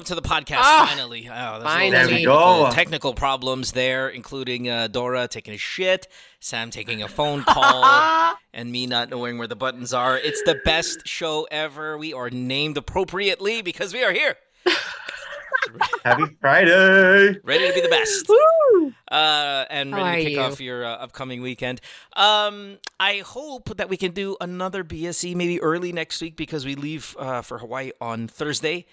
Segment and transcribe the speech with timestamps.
[0.00, 0.60] welcome to the podcast.
[0.62, 1.90] Ah, finally, oh, finally.
[1.90, 2.70] There we technical- go.
[2.72, 6.08] Technical problems there, including uh, Dora taking a shit,
[6.40, 10.16] Sam taking a phone call, and me not knowing where the buttons are.
[10.16, 11.98] It's the best show ever.
[11.98, 14.36] We are named appropriately because we are here,
[16.04, 17.38] Happy Friday.
[17.44, 18.26] ready to be the best.
[18.26, 18.94] Woo!
[19.10, 20.40] uh, and ready to kick you?
[20.40, 21.80] off your uh, upcoming weekend.
[22.14, 26.74] Um, I hope that we can do another BSE maybe early next week because we
[26.74, 28.86] leave uh, for Hawaii on Thursday.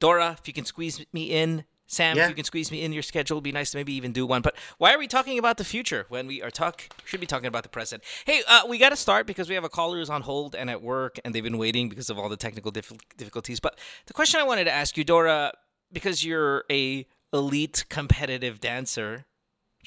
[0.00, 1.64] Dora, if you can squeeze me in.
[1.88, 2.24] Sam, Yeah.
[2.24, 4.26] if you can squeeze me in your schedule, it'd be nice to maybe even do
[4.26, 4.42] one.
[4.42, 7.46] But why are we talking about the future when we are talk should be talking
[7.46, 8.02] about the present?
[8.24, 10.68] Hey, uh, we got to start because we have a caller who's on hold and
[10.68, 13.60] at work, and they've been waiting because of all the technical dif- difficulties.
[13.60, 15.52] But the question I wanted to ask you, Dora,
[15.92, 19.24] because you're a elite competitive dancer,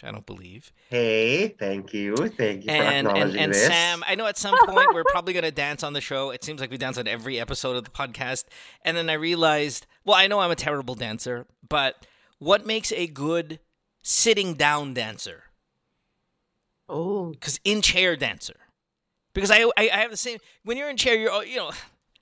[0.01, 2.15] which I don't believe, Hey, thank you.
[2.15, 3.65] Thank you for and and, acknowledging and this.
[3.67, 6.29] Sam, I know at some point we're probably gonna dance on the show.
[6.31, 8.45] It seems like we dance on every episode of the podcast.
[8.85, 12.05] And then I realized, well, I know I'm a terrible dancer, but
[12.37, 13.59] what makes a good
[14.01, 15.43] sitting down dancer?
[16.87, 17.31] Oh.
[17.31, 18.55] Because in chair dancer,
[19.33, 20.39] because I, I I have the same.
[20.63, 21.73] When you're in chair, you're you know, I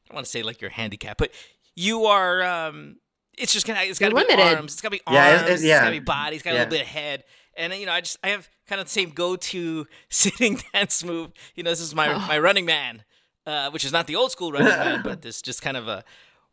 [0.09, 1.31] don't want to say like you're handicapped, but
[1.75, 2.43] you are.
[2.43, 2.97] um
[3.37, 3.81] It's just gonna.
[3.83, 4.57] It's got to You're be limited.
[4.57, 4.73] arms.
[4.73, 5.15] It's got to be arms.
[5.15, 6.35] Yeah, it's- it's- It's got to be body.
[6.35, 6.59] It's got a Yeah.
[6.63, 7.23] little bit of head.
[7.57, 11.31] And you know, I just I have kind of the same go-to sitting dance move.
[11.55, 13.03] You know, this is my my running man,
[13.45, 16.03] uh, which is not the old school running man, but this just kind of a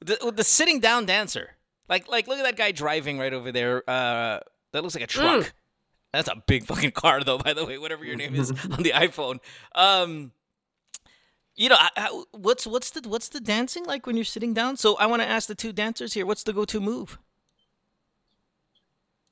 [0.01, 1.51] the, the sitting down dancer.
[1.89, 3.89] Like like look at that guy driving right over there.
[3.89, 4.41] Uh,
[4.73, 5.45] that looks like a truck.
[5.45, 5.53] Mm.
[6.15, 7.39] That's a big fucking car, though.
[7.39, 9.41] By the way, whatever your name is on the iPhone.
[9.75, 10.31] Um,
[11.57, 14.77] you know, I, I, what's what's the what's the dancing like when you're sitting down?
[14.77, 16.25] So I want to ask the two dancers here.
[16.25, 17.19] What's the go-to move?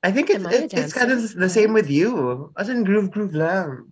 [0.03, 2.51] I think it's Am I a it's, it's kind of the same with you.
[2.57, 3.87] As in groove groove lang.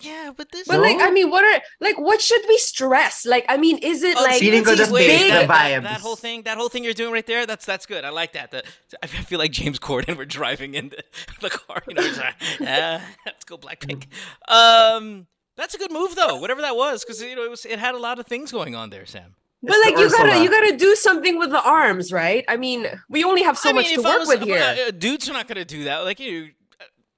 [0.00, 0.66] Yeah, but this.
[0.68, 0.82] But No?
[0.82, 3.24] like, I mean, what are like, what should we stress?
[3.24, 5.30] Like, I mean, is it Oh, like Feeling good, these just wait, big, big?
[5.32, 5.82] that, the vibes.
[5.84, 8.04] that whole thing, that whole thing you're doing right there, that's that's good.
[8.04, 8.50] I like that.
[8.50, 8.64] The,
[9.02, 10.16] I feel like James Corden.
[10.16, 11.02] We're driving in the,
[11.40, 11.82] the car.
[11.88, 12.34] You know, it's like,
[12.68, 14.06] ah, let's go Blackpink.
[14.48, 16.36] Um, that's a good move though.
[16.36, 18.74] Whatever that was, because you know it was it had a lot of things going
[18.74, 19.34] on there, Sam.
[19.66, 22.44] But like, the you gotta, you gotta do something with the arms, right?
[22.48, 24.76] I mean, we only have so I much mean, to work was- with here.
[24.88, 25.98] uh, dudes are not going to do that.
[26.04, 26.50] Like you,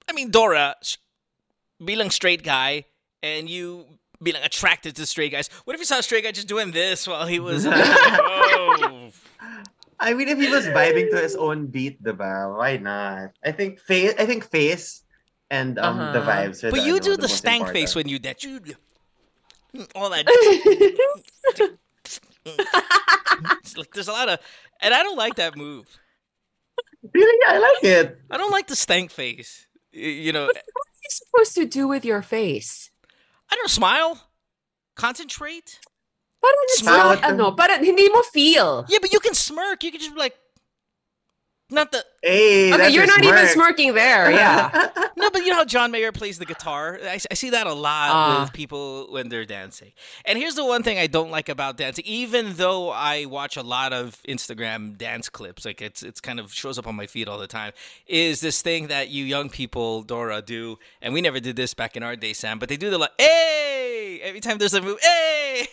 [0.08, 0.96] I mean, Dora, sh-
[1.84, 2.84] being straight guy,
[3.22, 3.86] and you
[4.22, 5.48] being attracted to straight guys.
[5.64, 7.66] What if you saw a straight guy just doing this while he was?
[7.66, 9.10] Uh, oh.
[9.98, 12.56] I mean, if he was vibing to his own beat, the diba?
[12.56, 13.30] Why not?
[13.44, 14.12] I think face.
[14.18, 15.02] I think face
[15.50, 16.30] and um the Uh-huh.
[16.30, 16.64] vibes.
[16.64, 17.76] Are But the, you do the, most stank important.
[17.78, 18.44] face when you dance.
[18.44, 18.60] You
[19.94, 20.26] all that.
[22.46, 24.38] it's like there's a lot of,
[24.80, 25.86] and I don't like that move.
[27.12, 28.18] Really, I like it.
[28.30, 29.66] I don't like the stank face.
[29.92, 32.90] You know, what are you supposed to do with your face?
[33.50, 34.20] I don't smile,
[34.96, 35.78] concentrate.
[36.42, 36.96] Parang it's Smile.
[36.98, 38.84] not, ano, parang hindi mo feel.
[38.88, 39.82] Yeah, but you can smirk.
[39.82, 40.36] You can just be like,
[41.70, 44.88] not the Hey, Okay, that's you're a not even smirking there, yeah.
[45.16, 46.98] no, but you know how John Mayer plays the guitar.
[47.04, 48.40] I, I see that a lot Ah.
[48.42, 49.92] with people when they're dancing.
[50.24, 52.04] And here's the one thing I don't like about dancing.
[52.06, 56.52] Even though I watch a lot of Instagram dance clips, like it's it's kind of
[56.52, 57.72] shows up on my feed all the time,
[58.08, 61.96] is this thing that you young people, Dora, do, and we never did this back
[61.96, 62.58] in our day, Sam.
[62.58, 65.68] But they do the like, hey, every time there's a move, hey.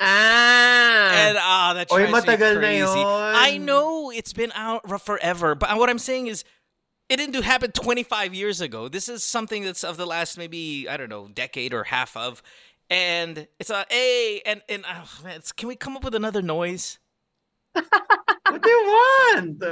[0.00, 0.92] Ah.
[1.26, 2.84] And ah, that Oy, drives me na crazy.
[3.04, 6.44] I know it's been out forever, but what I'm saying is,
[7.08, 8.88] it didn't do happen 25 years ago.
[8.88, 12.42] This is something that's of the last maybe I don't know decade or half of,
[12.90, 16.42] and it's a hey, and and oh, man, it's, can we come up with another
[16.42, 16.98] noise?
[17.72, 19.62] what do you want?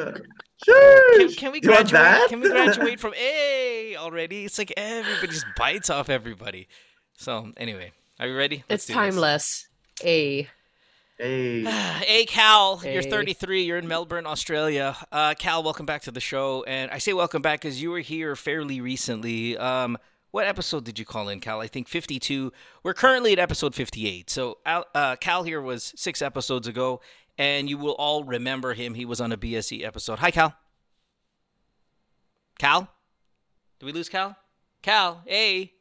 [0.64, 1.18] Sure.
[1.18, 1.92] Can, can we You want graduate?
[1.92, 2.28] that?
[2.28, 4.44] Can we graduate from a already?
[4.44, 6.68] It's like everybody just bites off everybody.
[7.16, 8.64] So anyway, are you ready?
[8.68, 8.96] Let's it's do this.
[8.96, 9.68] timeless.
[10.04, 10.48] A.
[11.18, 11.64] Hey.
[12.04, 13.64] Hey, Cal, you're 33.
[13.64, 14.96] You're in Melbourne, Australia.
[15.10, 16.64] Uh, Cal, welcome back to the show.
[16.64, 19.56] And I say welcome back because you were here fairly recently.
[19.56, 19.96] Um,
[20.32, 21.60] what episode did you call in, Cal?
[21.60, 22.52] I think 52.
[22.82, 24.28] We're currently at episode 58.
[24.28, 27.00] So uh, Cal here was six episodes ago,
[27.38, 28.94] and you will all remember him.
[28.94, 30.18] He was on a BSE episode.
[30.18, 30.54] Hi, Cal.
[32.58, 32.88] Cal?
[33.78, 34.36] Did we lose Cal?
[34.82, 35.73] Cal, hey.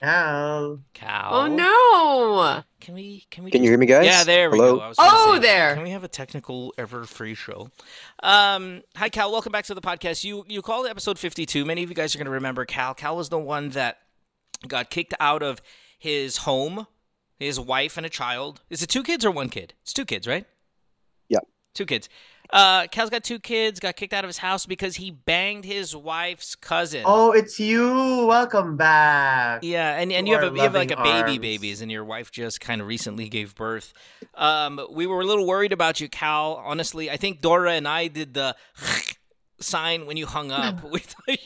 [0.00, 0.80] Cal.
[0.94, 1.28] Cal.
[1.34, 2.62] Oh no.
[2.80, 3.26] Can we?
[3.30, 3.50] Can we?
[3.50, 4.06] Can you hear me, guys?
[4.06, 4.80] Yeah, there we go.
[4.80, 5.74] I Oh, say, there.
[5.74, 7.70] Can we have a technical ever free show?
[8.22, 9.32] Um, hi, Cal.
[9.32, 10.22] Welcome back to the podcast.
[10.24, 11.64] You you called episode fifty two.
[11.64, 12.94] Many of you guys are going to remember Cal.
[12.94, 13.98] Cal was the one that
[14.68, 15.60] got kicked out of
[15.98, 16.86] his home.
[17.36, 18.60] His wife and a child.
[18.68, 19.72] Is it two kids or one kid?
[19.82, 20.44] It's two kids, right?
[21.28, 21.46] Yep.
[21.74, 22.08] Two kids.
[22.50, 23.78] Uh, Cal's got two kids.
[23.80, 27.02] Got kicked out of his house because he banged his wife's cousin.
[27.04, 28.26] Oh, it's you.
[28.26, 29.62] Welcome back.
[29.62, 31.38] Yeah, and, and you have a, you have like a baby, arms.
[31.38, 33.92] babies, and your wife just kind of recently gave birth.
[34.34, 36.54] Um, we were a little worried about you, Cal.
[36.64, 38.56] Honestly, I think Dora and I did the
[39.60, 40.82] sign when you hung up.
[40.90, 41.38] we thought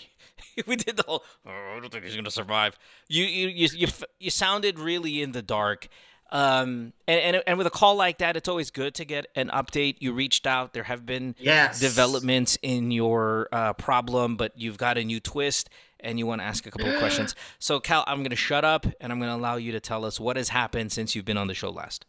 [0.66, 1.24] we did the whole.
[1.46, 2.78] Oh, I don't think he's gonna survive.
[3.08, 3.88] You you you you,
[4.18, 5.88] you sounded really in the dark.
[6.32, 9.48] Um, and, and and with a call like that, it's always good to get an
[9.50, 9.96] update.
[10.00, 10.72] You reached out.
[10.72, 11.78] There have been Yes.
[11.78, 15.68] developments in your uh, problem, but you've got a new twist
[16.00, 17.34] and you want to ask a couple of questions.
[17.58, 20.04] So, Cal, I'm going to shut up and I'm going to allow you to tell
[20.06, 22.06] us what has happened since you've been on the show last.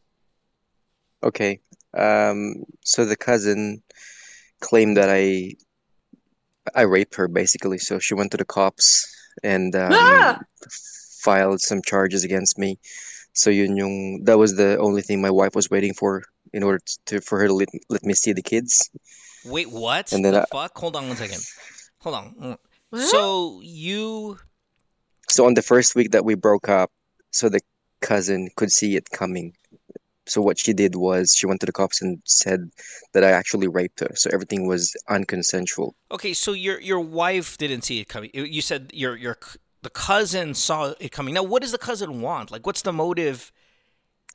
[1.21, 1.59] Okay.
[1.93, 3.83] Um, so the cousin
[4.61, 5.53] claimed that I
[6.73, 7.77] I raped her basically.
[7.77, 9.05] So she went to the cops
[9.43, 10.39] and um, Ah!
[11.19, 12.79] filed some charges against me.
[13.33, 16.79] So yun yung that was the only thing my wife was waiting for in order
[17.07, 18.89] to for her to let, let me see the kids.
[19.45, 20.13] Wait, what?
[20.13, 20.77] And then the I- fuck?
[20.77, 21.41] Hold on one second.
[21.99, 22.35] Hold on.
[22.39, 22.57] Mm.
[22.91, 23.01] What?
[23.01, 24.37] So, you.
[25.29, 26.91] So on the first week that we broke up,
[27.31, 27.61] so the
[28.01, 29.53] cousin could see it coming.
[30.25, 32.69] So what she did was she went to the cops and said
[33.13, 34.11] that I actually raped her.
[34.15, 35.93] So everything was unconsensual.
[36.11, 38.29] Okay, so your your wife didn't see it coming.
[38.33, 41.33] You said your your c- the cousin saw it coming.
[41.33, 42.51] Now, what does the cousin want?
[42.51, 43.51] Like, what's the motive?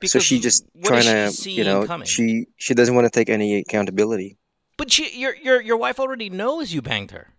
[0.05, 2.07] so she just trying she to, you know, coming?
[2.07, 4.37] she she doesn't want to take any accountability.
[4.77, 7.33] But she, your your your wife already knows you banged her.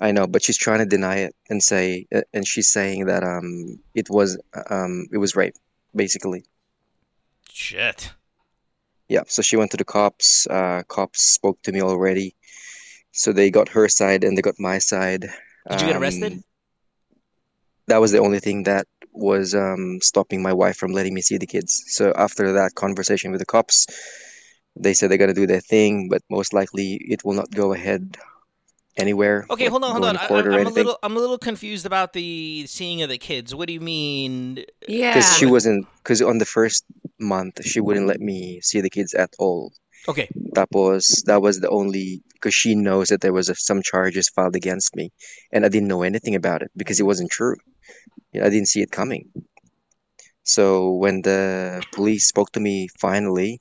[0.00, 3.22] I know, but she's trying to deny it and say, uh, and she's saying that
[3.24, 4.38] um it was
[4.68, 5.54] um it was rape,
[5.94, 6.44] basically.
[7.50, 8.12] Shit.
[9.08, 9.22] Yeah.
[9.28, 10.46] So she went to the cops.
[10.46, 12.34] Uh, cops spoke to me already.
[13.12, 15.28] So they got her side and they got my side.
[15.70, 16.32] Did you get arrested?
[16.32, 16.44] Um,
[17.86, 21.38] that was the only thing that was um stopping my wife from letting me see
[21.38, 21.84] the kids.
[21.88, 23.86] So after that conversation with the cops,
[24.76, 28.16] they said they're gonna do their thing, but most likely it will not go ahead
[28.96, 29.46] anywhere.
[29.50, 30.14] Okay, like hold on, hold on.
[30.14, 33.54] to I, I'm a little, I'm a little confused about the seeing of the kids.
[33.54, 34.64] What do you mean?
[34.88, 35.14] Yeah.
[35.14, 36.84] Because she wasn't, because on the first
[37.18, 39.72] month she wouldn't let me see the kids at all.
[40.08, 44.28] Okay, Tapos that was the only because she knows that there was a, some charges
[44.28, 45.12] filed against me,
[45.52, 47.56] and I didn't know anything about it because it wasn't true.
[48.34, 49.30] I didn't see it coming.
[50.44, 53.60] So when the police spoke to me finally,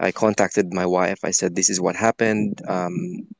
[0.00, 1.20] I contacted my wife.
[1.24, 2.60] I said, "This is what happened.
[2.68, 2.94] Um,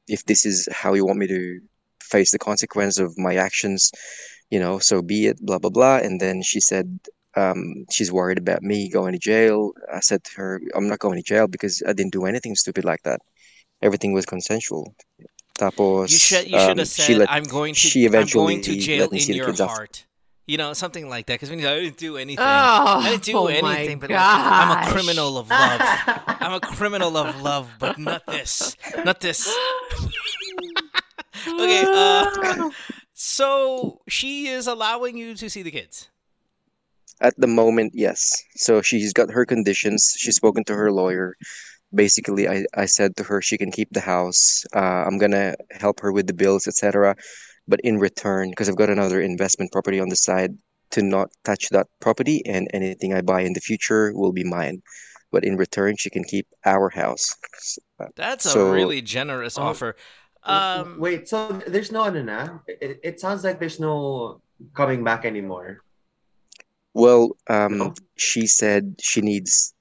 [0.08, 1.60] if this is how you want me to
[2.02, 3.90] face the consequence of my actions,
[4.50, 5.99] you know, so be it." Blah blah blah.
[5.99, 6.99] And then she said,
[7.36, 9.72] um, she's worried about me going to jail.
[9.92, 12.84] I said to her, I'm not going to jail because I didn't do anything stupid
[12.84, 13.20] like that.
[13.82, 14.94] Everything was consensual.
[15.58, 18.60] Tapos, you should, you should um, have said, let, "I'm going to, she I'm going
[18.62, 19.70] to jail in your kids off.
[19.70, 20.06] heart."
[20.46, 21.34] You know, something like that.
[21.34, 24.10] Because when you say, I didn't do anything, Oh, I didn't do oh anything, but
[24.10, 25.81] like, I'm a criminal of love.
[26.26, 29.48] I'm a criminal of love, but not this, not this.
[31.46, 32.70] Okay, uh,
[33.12, 36.08] so she is allowing you to see the kids.
[37.20, 38.32] At the moment, yes.
[38.56, 40.14] So she's got her conditions.
[40.16, 41.37] She's spoken to her lawyer.
[41.94, 44.64] Basically, I, I said to her she can keep the house.
[44.75, 47.14] Uh, I'm gonna help her with the bills, etc.
[47.69, 50.58] But in return, because I've got another investment property on the side,
[50.90, 54.82] to not touch that property and anything I buy in the future will be mine.
[55.32, 57.34] But in return, she can keep our house.
[57.56, 57.78] S-
[58.14, 59.96] That's a really generous Oh, offer.
[60.44, 62.58] Um, Wait, so there's no ano na?
[62.69, 64.40] It, it sounds like there's no
[64.75, 65.82] coming back anymore.
[66.94, 67.94] Well, um, No?
[68.17, 69.73] she said she needs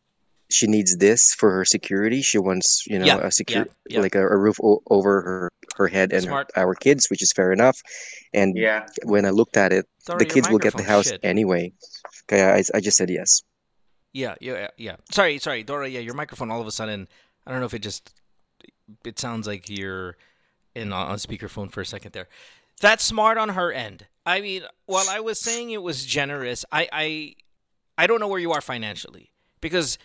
[0.50, 2.22] she needs this for her security.
[2.22, 4.02] She wants, you know, Yeah, a secure yeah, yeah.
[4.02, 7.32] like a, a roof o- over her her head and her, our kids, which is
[7.32, 7.82] fair enough.
[8.34, 8.86] And Yeah.
[9.06, 11.20] when I looked at it, Dora, the kids will get the house shit.
[11.24, 11.74] anyway.
[12.26, 13.42] Okay, I, I just said yes.
[14.12, 14.98] Yeah, yeah, yeah.
[15.12, 15.88] Sorry, sorry, Dora.
[15.90, 16.52] Yeah, your microphone.
[16.52, 17.08] All of a sudden,
[17.48, 18.14] I don't know if it just.
[19.04, 20.18] It sounds like you're
[20.76, 22.28] in on speakerphone for a second there.
[22.80, 24.06] That's smart on her end.
[24.26, 27.36] I mean, while I was saying it was generous, I, I,
[27.98, 29.98] I don't know where you are financially because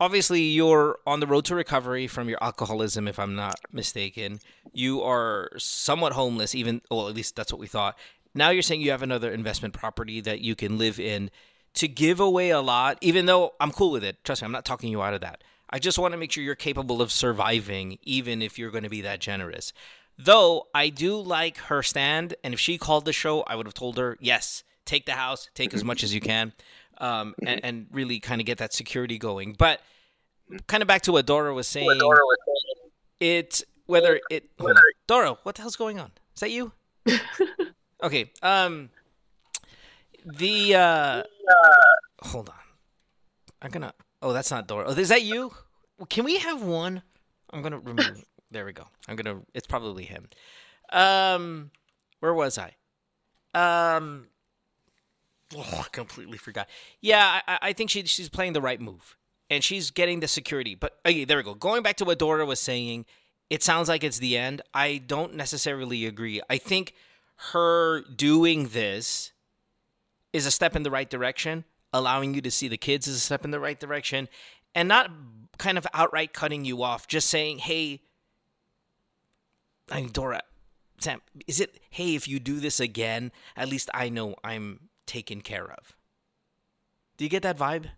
[0.00, 4.40] obviously you're on the road to recovery from your alcoholism, if I'm not mistaken.
[4.72, 7.96] You are somewhat homeless, even well, at least that's what we thought.
[8.34, 11.30] Now you're saying you have another investment property that you can live in.
[11.76, 14.22] To give away a lot, even though I'm cool with it.
[14.24, 15.42] Trust me, I'm not talking you out of that.
[15.70, 18.90] I just want to make sure you're capable of surviving, even if you're going to
[18.90, 19.72] be that generous.
[20.24, 23.74] Though I do like her stand, and if she called the show, I would have
[23.74, 26.52] told her, yes, take the house, take as much as you can,
[26.98, 29.54] um, and, and really kind of get that security going.
[29.58, 29.80] But
[30.66, 32.00] kind of back to what Dora was saying,
[33.20, 34.50] it's whether it.
[35.06, 36.10] Dora, what the hell's going on?
[36.34, 36.72] Is that you?
[38.02, 38.30] okay.
[38.42, 38.90] Um.
[40.24, 41.22] The uh.
[42.22, 42.54] Hold on.
[43.60, 43.94] I'm gonna.
[44.20, 44.86] Oh, that's not Dora.
[44.88, 45.52] Oh, is that you?
[46.08, 47.02] Can we have one
[47.52, 48.24] I'm gonna remove.
[48.52, 48.86] There we go.
[49.08, 49.40] I'm gonna.
[49.54, 50.28] It's probably him.
[50.90, 51.70] Um,
[52.20, 52.74] where was I?
[53.54, 54.28] Um,
[55.56, 56.68] oh, I completely forgot.
[57.00, 59.16] Yeah, I, I think she she's playing the right move,
[59.50, 60.74] and she's getting the security.
[60.74, 61.54] But okay, there we go.
[61.54, 63.06] Going back to what Dora was saying,
[63.50, 64.62] it sounds like it's the end.
[64.72, 66.40] I don't necessarily agree.
[66.48, 66.94] I think
[67.52, 69.32] her doing this
[70.32, 71.64] is a step in the right direction.
[71.94, 74.28] Allowing you to see the kids is a step in the right direction,
[74.74, 75.10] and not
[75.58, 77.06] kind of outright cutting you off.
[77.06, 78.00] Just saying, "Hey,
[79.92, 80.42] I mean, Dora,
[80.98, 81.78] Sam, is it?
[81.90, 85.96] Hey, if you do this again, at least I know I'm taken care of."
[87.16, 87.90] Do you get that vibe?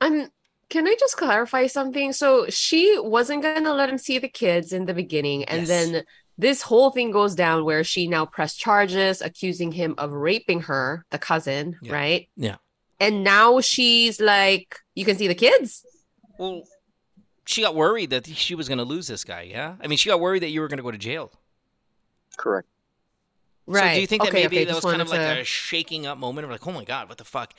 [0.00, 0.28] I'm
[0.68, 2.12] can I just clarify something?
[2.12, 5.68] So she wasn't gonna let him see the kids in the beginning, and Yes.
[5.68, 6.04] then
[6.36, 11.04] this whole thing goes down where she now pressed charges accusing him of raping her,
[11.10, 11.92] the cousin, Yeah.
[11.92, 12.28] right?
[12.36, 12.56] Yeah.
[13.00, 15.84] And now she's like, you can see the kids.
[16.38, 16.62] Well,
[17.48, 19.42] she got worried that she was going to lose this guy.
[19.42, 21.30] Yeah, I mean, she got worried that you were going to go to jail.
[22.36, 22.68] Correct.
[23.66, 23.88] Right.
[23.90, 25.44] So do you think that Okay, maybe okay, that was kind of like to- a
[25.44, 27.54] shaking up moment of like, oh my god, what the fuck?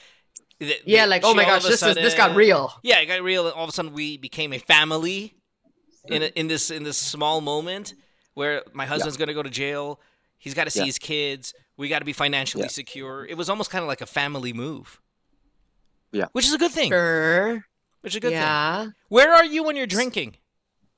[0.59, 2.71] That- Yeah, like, oh my all gosh, of a this is this got real.
[2.83, 3.45] Yeah, it got real.
[3.47, 5.33] and All of a sudden, we became a family
[6.05, 7.93] in a, in this in this small moment
[8.35, 9.99] where my husband's going to go to jail.
[10.37, 10.85] He's got to see Yeah.
[10.85, 11.53] his kids.
[11.77, 12.69] We got to be financially Yeah.
[12.69, 13.25] secure.
[13.25, 15.01] It was almost kind of like a family move.
[16.11, 16.25] Yeah.
[16.33, 16.89] which is a good thing.
[16.91, 17.65] Sure.
[18.01, 18.39] Which is a good thing.
[18.39, 18.87] Yeah.
[19.09, 20.37] Where are you when you're drinking,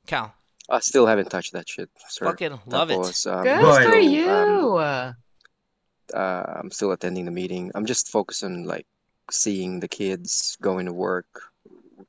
[0.06, 0.36] Cal?
[0.70, 2.26] I still haven't touched that shit, sir.
[2.26, 2.98] Fucking love it.
[2.98, 4.78] Tapos, um, Good Boy, for um, you.
[4.78, 5.14] uh,
[6.14, 7.72] I'm still attending the meeting.
[7.76, 8.86] I'm just focused on like
[9.30, 11.28] seeing the kids, going to work,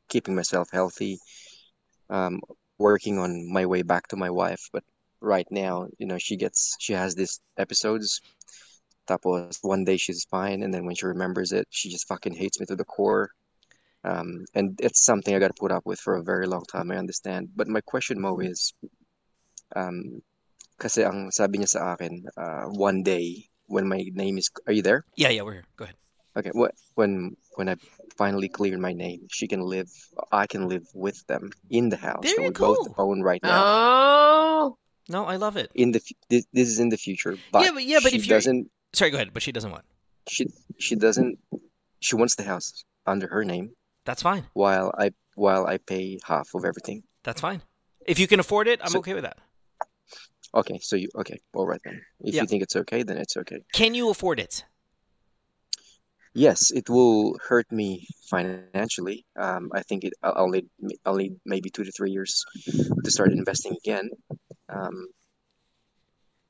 [0.09, 1.19] keeping myself healthy,
[2.11, 2.41] um,
[2.79, 4.69] working on my way back to my wife.
[4.73, 4.85] But
[5.21, 8.21] right now, you know, she gets she has these episodes.
[9.09, 12.61] Tapos one day she's fine, and then when she remembers it, she just fucking hates
[12.61, 13.31] me to the core.
[14.05, 16.91] Um, and it's something I got to put up with for a very long time.
[16.91, 17.51] I understand.
[17.55, 18.75] But my question, Mo, is,
[19.77, 20.21] um,
[20.79, 24.83] kasi ang sabi niya sa akin, uh, one day when my name is, are you
[24.83, 25.05] there?
[25.17, 25.69] Yeah, yeah, we're here.
[25.77, 25.97] Go ahead.
[26.35, 27.77] Okay, what when when I
[28.17, 29.93] finally clear my name, she can live.
[30.33, 33.43] I can live with them in the house There that you we both own right
[33.43, 33.61] now.
[33.63, 34.77] Oh.
[35.13, 35.69] No, I love it.
[35.75, 38.27] In the this, this is in the future, but Yeah, but- yeah, but she if
[38.27, 38.71] you're- doesn't.
[38.95, 39.33] Sorry, go ahead.
[39.37, 39.85] But she doesn't want.
[40.27, 40.49] She
[40.81, 41.37] she doesn't.
[42.01, 44.45] She wants the house under her name That's fine.
[44.55, 47.03] while I while I pay half of everything.
[47.23, 47.63] That's fine.
[48.07, 49.39] If you can afford it, I'm So- okay with that.
[50.55, 51.39] Okay, so you okay?
[51.55, 52.03] All right then.
[52.21, 52.43] If Yeah.
[52.43, 53.65] you think it's okay, then it's okay.
[53.73, 54.65] Can you afford it?
[56.35, 59.25] Yes, it will hurt me financially.
[59.37, 60.13] Um, I think it.
[60.23, 60.69] I'll I'll need
[61.07, 62.45] I'll need maybe two to three years
[63.05, 64.11] to start investing again.
[64.69, 65.07] Um,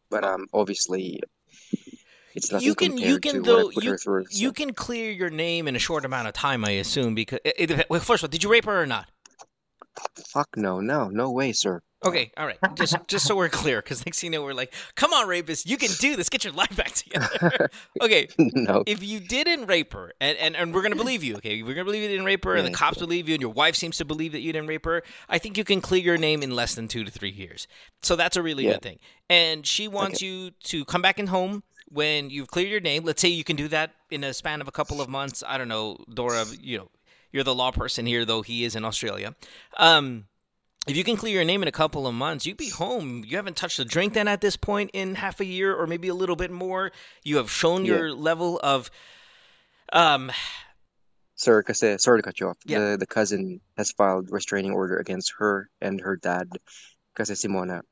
[0.09, 1.21] but um, obviously,
[2.35, 4.25] it's nothing you can you can to what I though you, through.
[4.31, 7.15] you can clear your name in a short amount of time, I assume.
[7.15, 9.09] Because it, it, well, first of all, did you rape her or not?
[10.27, 11.83] Fuck no, no, no way, sir.
[12.05, 12.59] Okay, all right.
[12.75, 15.69] Just just so we're clear, because next thing you know, we're like, "Come on, rapist,
[15.69, 16.29] you can do this.
[16.29, 17.71] Get your life back together."
[18.03, 18.83] okay, no.
[18.87, 21.85] if you didn't rape her, and, and, and we're gonna believe you, okay, we're gonna
[21.85, 24.05] believe you didn't rape her, and the cops believe you, and your wife seems to
[24.05, 25.03] believe that you didn't rape her.
[25.29, 27.69] I think you can clear your name in less than two to three years.
[28.03, 28.73] So that's a really Yeah.
[28.73, 28.99] good thing.
[29.31, 31.63] And she wants you to come back in home
[31.93, 33.05] when you've cleared your name.
[33.05, 35.43] Let's say you can do that in a span of a couple of months.
[35.47, 36.45] I don't know, Dora.
[36.61, 36.89] You know,
[37.33, 39.35] you're the law person here, though he is in Australia.
[39.77, 40.27] Um,
[40.89, 43.23] if you can clear your name in a couple of months, you'd be home.
[43.25, 46.09] You haven't touched a drink then at this point in half a year or maybe
[46.09, 46.91] a little bit more.
[47.23, 47.95] You have shown Yeah.
[47.95, 48.91] your level of
[49.93, 50.33] um
[51.35, 52.59] Sir, kasi sorry to cut you off.
[52.67, 52.79] Yeah.
[52.93, 56.49] The the cousin has filed restraining order against her and her dad.
[57.15, 57.83] Kasi Simona,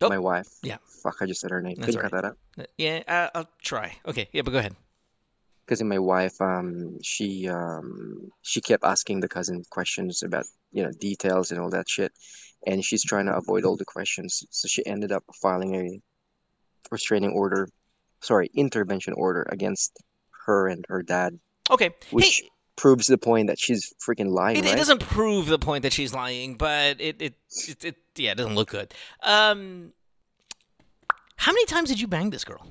[0.00, 0.48] Oh, my wife.
[0.62, 0.76] yeah.
[1.02, 1.76] Fuck, I just said her name.
[1.76, 2.38] That's Can you cut that out?
[2.78, 3.96] yeah, uh, I'll try.
[4.06, 4.74] Okay, yeah, but go ahead.
[5.64, 10.90] Because my wife, um, she um, she kept asking the cousin questions about you know
[11.00, 12.12] details and all that shit,
[12.66, 14.44] and she's trying to avoid all the questions.
[14.50, 16.00] So she ended up filing a
[16.90, 17.68] restraining order,
[18.20, 19.92] sorry, intervention order against
[20.46, 21.38] her and her dad,
[21.70, 21.90] Okay.
[22.10, 25.82] which hey, proves the point that she's freaking lying, it, it doesn't prove the point
[25.82, 27.34] that she's lying, but it it,
[27.68, 28.92] it it yeah, it doesn't look good.
[29.22, 29.92] Um
[31.36, 32.66] How many times did you bang this girl?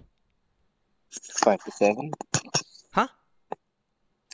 [1.43, 2.11] Five to seven.
[2.93, 3.07] Huh?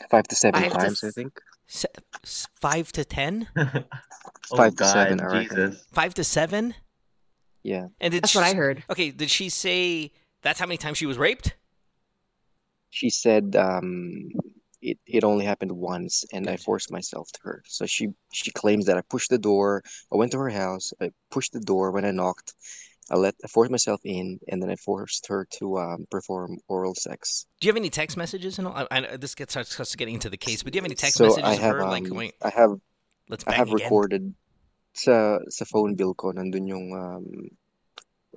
[0.10, 1.40] Five to seven Five to times, I s- think.
[1.68, 1.88] Se-
[2.56, 3.48] 5 to 10?
[3.58, 3.84] oh
[4.58, 5.72] Five to God, seven, I reckon.
[5.72, 5.86] Jesus.
[5.92, 6.74] 5 to 7?
[7.64, 7.88] Yeah.
[8.00, 8.84] And did That's she, what I heard.
[8.90, 10.12] Okay, did she say
[10.42, 11.56] that's how many times she was raped?
[12.90, 14.32] She said um,
[14.82, 17.64] it it only happened once, and I forced myself to her.
[17.68, 19.84] So she she claims that I pushed the door.
[20.12, 20.94] I went to her house.
[21.02, 22.54] I pushed the door when I knocked.
[23.12, 26.96] I let I forced myself in, and then I forced her to um, perform oral
[26.96, 27.46] sex.
[27.60, 28.76] Do you have any text messages and all?
[28.76, 31.18] I, I, this gets starts, getting into the case, but do you have any text
[31.18, 32.72] so messages I have her um, like going, I have
[33.28, 33.84] "Let's I have again"?
[33.84, 34.34] recorded
[34.94, 37.26] sa sa phone bill ko nandun yung um,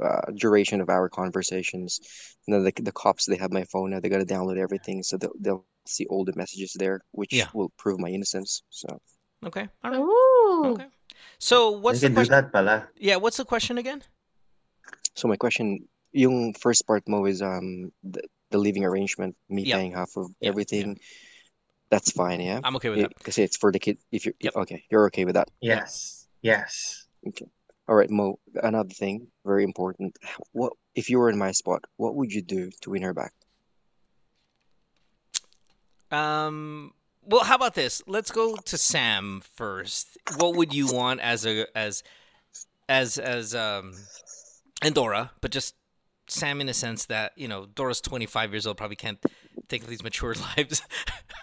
[0.00, 2.00] uh, duration of our conversations.
[2.46, 4.00] And then the the cops they have my phone now.
[4.00, 7.48] They gotta download everything, so they'll they'll see all the messages there, which Yeah.
[7.52, 8.62] will prove my innocence.
[8.70, 9.00] So
[9.44, 9.68] Okay.
[9.82, 10.00] All right.
[10.00, 10.72] Ooh.
[10.74, 10.86] Okay.
[11.38, 12.36] So what's you the can do question?
[12.38, 12.88] that pala.
[12.96, 13.16] Yeah.
[13.16, 14.02] What's the question again?
[15.14, 19.76] so my question, yung first part mo is um the, the living arrangement, me Yeah.
[19.76, 20.48] paying half of Yeah, yeah.
[20.50, 20.98] everything.
[21.92, 22.60] That's fine, yeah.
[22.64, 23.12] I'm okay with that.
[23.18, 23.98] Because it's for the kid.
[24.08, 24.56] If you're Yep.
[24.64, 25.50] okay, you're okay with that.
[25.60, 26.24] Yes.
[26.40, 27.04] Yes.
[27.88, 28.38] All right, Mo.
[28.62, 30.16] Another thing, very important.
[30.52, 31.84] What if you were in my spot?
[31.96, 33.32] What would you do to win her back?
[36.10, 36.92] Um.
[37.24, 38.02] Well, how about this?
[38.06, 40.18] Let's go to Sam first.
[40.36, 42.02] What would you want as a as
[42.88, 43.94] as as um
[44.82, 45.74] and Dora, but just
[46.28, 49.18] Sam in a sense that you know Dora's 25 years old, probably can't
[49.68, 50.82] think of these mature lives.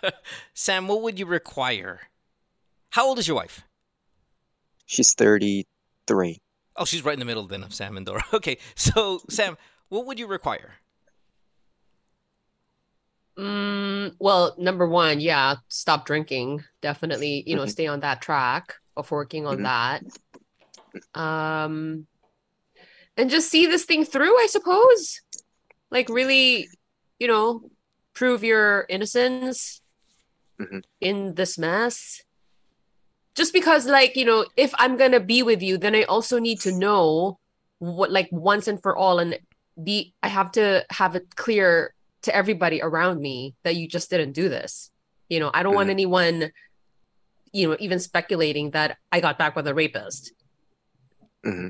[0.53, 2.01] Sam, what would you require?
[2.91, 3.63] How old is your wife?
[4.86, 5.13] She's
[6.10, 6.42] 33.
[6.75, 8.24] Oh, she's right in the middle then of Sam and Dora.
[8.34, 9.58] Okay, so Sam,
[9.89, 10.74] what would you require?
[13.38, 16.63] Mm, well, number one, yeah, stop drinking.
[16.82, 17.70] Definitely, you know, Mhm.
[17.70, 19.63] stay on that track of working on Mhm.
[19.63, 21.20] that.
[21.20, 22.08] Um,
[23.16, 25.22] and just see this thing through, I suppose.
[25.92, 26.70] Like really,
[27.20, 27.70] you know,
[28.13, 29.82] prove your innocence
[30.60, 30.84] Mhm.
[31.00, 32.22] in this mess.
[33.39, 36.60] Just because, like, you know, if I'm gonna be with you, then I also need
[36.60, 37.39] to know
[37.77, 39.39] what, like, once and for all, and
[39.81, 41.93] be, I have to have it clear
[42.24, 44.91] to everybody around me that you just didn't do this.
[45.29, 45.91] You know, I don't want Mhm.
[45.91, 46.51] anyone,
[47.53, 50.34] you know, even speculating that I got back with a rapist.
[51.41, 51.69] hmm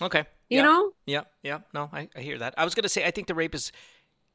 [0.00, 0.24] Okay.
[0.48, 0.62] You yeah.
[0.62, 0.92] know?
[1.04, 1.58] Yeah, yeah.
[1.74, 2.54] No, I, I hear that.
[2.56, 3.70] I was gonna say I think the rape is,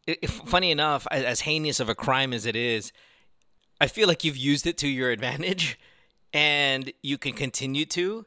[0.06, 2.92] if, funny enough, as, as heinous of a crime as it is,
[3.80, 5.80] I feel like you've used it to your advantage,
[6.34, 8.26] and you can continue to,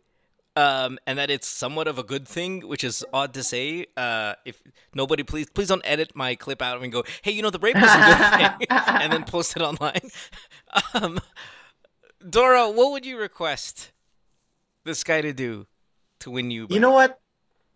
[0.56, 3.86] um, and that it's somewhat of a good thing, which is odd to say.
[3.96, 4.62] Uh, if
[4.94, 7.76] nobody, please, please don't edit my clip out and go, "Hey, you know the rape
[7.76, 10.10] was a good thing," and then post it online.
[10.92, 11.20] Um,
[12.18, 13.92] Dora, what would you request
[14.82, 15.66] this guy to do
[16.18, 16.66] to win you?
[16.68, 17.20] You know what?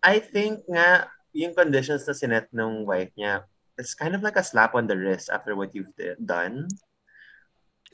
[0.03, 4.43] I think nga, yung conditions na sinet ng wife niya, it's kind of like a
[4.43, 6.67] slap on the wrist after what you've done.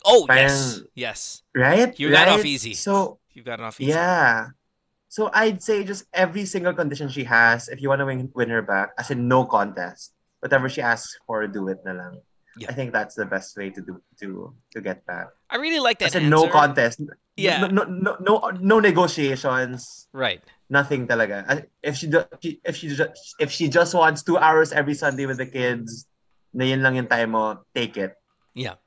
[0.05, 1.19] Oh Parang- yes, yes.
[1.55, 1.91] Right?
[1.99, 2.37] You got right?
[2.39, 2.73] off easy.
[2.77, 3.91] So, You got off easy.
[3.91, 4.53] yeah.
[5.09, 8.49] So I'd say just every single condition she has, if you want to win, win
[8.49, 12.19] her back, as in no contest, whatever she asks for, do it na lang.
[12.59, 12.67] Yeah.
[12.69, 15.27] I think that's the best way to do to to get back.
[15.51, 17.03] I really like that As in no contest.
[17.35, 17.67] Yeah.
[17.67, 20.07] No, no, no, no, no negotiations.
[20.13, 20.39] Right.
[20.69, 21.43] Nothing talaga.
[21.83, 22.23] If she, do-
[22.63, 26.07] if she ju- if she just wants two hours every Sunday with the kids,
[26.55, 28.15] na yun lang yung time mo, take it.
[28.55, 28.79] Yeah.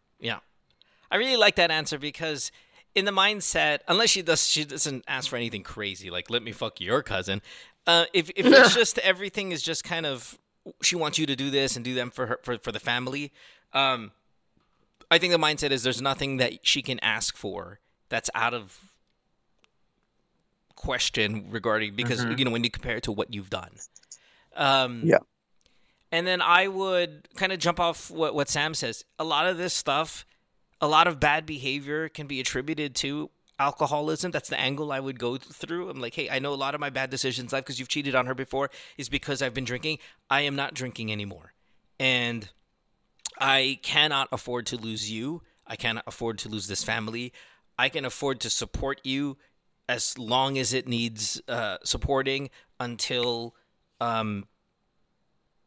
[1.10, 2.50] I really like that answer because
[2.94, 6.52] in the mindset, unless she does, she doesn't ask for anything crazy like "let me
[6.52, 7.40] fuck your cousin."
[7.86, 10.38] Uh, if if it's just everything is just kind of
[10.82, 13.32] she wants you to do this and do them for her for for the family.
[13.72, 14.12] Um,
[15.10, 18.78] I think the mindset is there's nothing that she can ask for that's out of
[20.76, 22.38] question regarding because Mhm.
[22.38, 23.70] you know when you compare it to what you've done.
[24.54, 25.18] Um, Yeah.
[26.10, 29.04] And then I would kind of jump off what, what Sam says.
[29.18, 30.24] A lot of this stuff,
[30.80, 34.30] a lot of bad behavior can be attributed to alcoholism.
[34.30, 35.90] That's the angle I would go through.
[35.90, 38.14] I'm like, hey, I know a lot of my bad decisions, life because you've cheated
[38.14, 39.98] on her before, is because I've been drinking.
[40.30, 41.52] I am not drinking anymore.
[41.98, 42.48] And
[43.40, 45.42] I cannot afford to lose you.
[45.66, 47.32] I cannot afford to lose this family.
[47.78, 49.36] I can afford to support you
[49.88, 53.54] as long as it needs uh, supporting until,
[54.00, 54.46] um,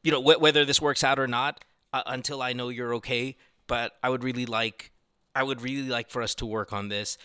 [0.04, 3.36] you know, wh- whether this works out or not, uh, until I know you're okay.
[3.68, 4.91] But I would really like,
[5.36, 7.18] I would really like for us to work on this.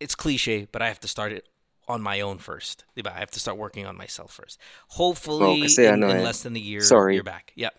[0.00, 1.48] It's cliche, but I have to start it
[1.88, 2.84] on my own first.
[3.04, 4.60] I have to start working on myself first.
[4.88, 7.14] Hopefully, kasi in, in less than a year, sorry.
[7.16, 7.52] you're back.
[7.56, 7.70] Yeah.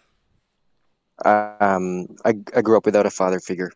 [1.25, 3.71] Um, I I grew up without a father figure.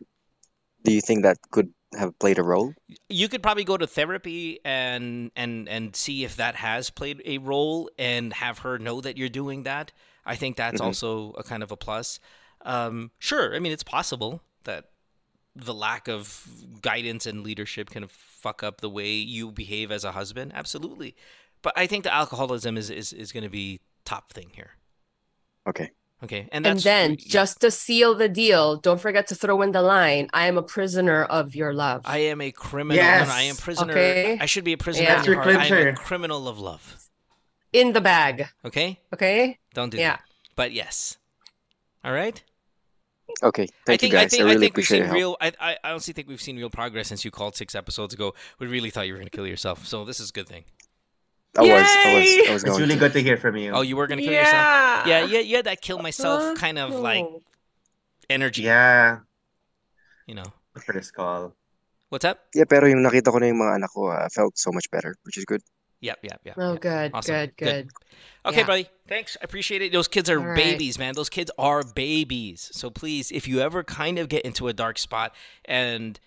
[0.82, 2.74] Do you think that could have played a role?
[3.08, 7.38] you could probably go to therapy and and and see if that has played a
[7.38, 9.92] role and have her know that you're doing that
[10.26, 10.86] i think that's Mhm.
[10.86, 12.18] also a kind of a plus
[12.62, 14.90] um sure i mean it's possible that
[15.56, 16.46] the lack of
[16.82, 21.14] guidance and leadership can fuck up the way you behave as a husband absolutely
[21.62, 24.70] but i think the alcoholism is is, is going to be top thing here
[25.66, 25.90] Okay.
[26.22, 27.16] okay and And then yeah.
[27.26, 30.62] just to seal the deal, don't forget to throw in the line, I am a
[30.62, 32.02] prisoner of your love.
[32.04, 33.02] I am a criminal.
[33.02, 33.28] No, Yes.
[33.28, 33.92] no, I am prisoner.
[33.92, 34.36] Okay.
[34.38, 35.20] I should be a prisoner Yeah.
[35.20, 35.56] in your That's heart.
[35.56, 36.02] I am a clincher.
[36.08, 36.84] criminal of love.
[37.72, 38.46] in the bag.
[38.64, 39.00] Okay?
[39.14, 39.58] Okay?
[39.72, 40.16] Don't do Yeah.
[40.16, 40.22] that.
[40.54, 41.16] But yes.
[42.04, 42.42] All right?
[43.42, 44.26] Okay, thank I think you I guys.
[44.26, 45.16] I, think I really think we've appreciate seen your help.
[45.16, 45.36] real.
[45.40, 48.34] I, I I honestly think we've seen real progress since you called six episodes ago.
[48.60, 50.64] We really thought you were gonna kill yourself, so this is a good thing.
[51.56, 52.52] I was, I was, I Yay!
[52.52, 53.00] was It's really to.
[53.00, 53.70] good to hear from you.
[53.72, 54.52] Oh, you were gonna kill yourself.
[54.54, 55.06] yeah.
[55.06, 57.24] Yeah, yeah, you had that kill myself kind of like
[58.28, 58.62] energy.
[58.62, 59.20] yeah.
[60.26, 61.54] You know For this call.
[62.08, 62.40] what's up?
[62.54, 64.90] Yeah, pero yung nakita ko na yung mga anak ko, uh, I felt so much
[64.90, 65.62] better, which is good.
[66.04, 66.54] Yep, yep, yep.
[66.58, 66.80] Oh, yep.
[66.82, 67.34] good, Awesome.
[67.34, 67.66] good, Good.
[67.66, 67.90] good.
[68.46, 68.66] Okay, Yeah.
[68.66, 68.88] buddy.
[69.08, 69.38] Thanks.
[69.40, 69.90] I appreciate it.
[69.90, 70.54] Those kids are right.
[70.54, 71.14] babies, man.
[71.14, 72.68] Those kids are babies.
[72.74, 76.20] So please, if you ever kind of get into a dark spot, and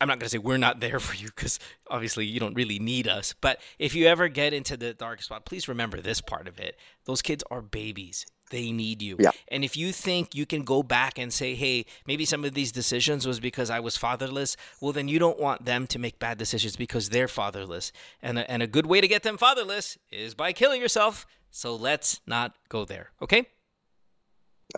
[0.00, 1.58] I'm not going to say we're not there for you because
[1.90, 5.44] obviously you don't really need us, but if you ever get into the dark spot,
[5.44, 6.76] please remember this part of it.
[7.04, 8.24] Those kids are babies.
[8.50, 9.16] They need you.
[9.18, 9.30] Yeah.
[9.48, 12.72] And if you think you can go back and say, hey, maybe some of these
[12.72, 16.36] decisions was because I was fatherless, well, then you don't want them to make bad
[16.36, 17.92] decisions because they're fatherless.
[18.22, 21.26] And a, and a good way to get them fatherless is by killing yourself.
[21.50, 23.10] So let's not go there.
[23.22, 23.46] Okay?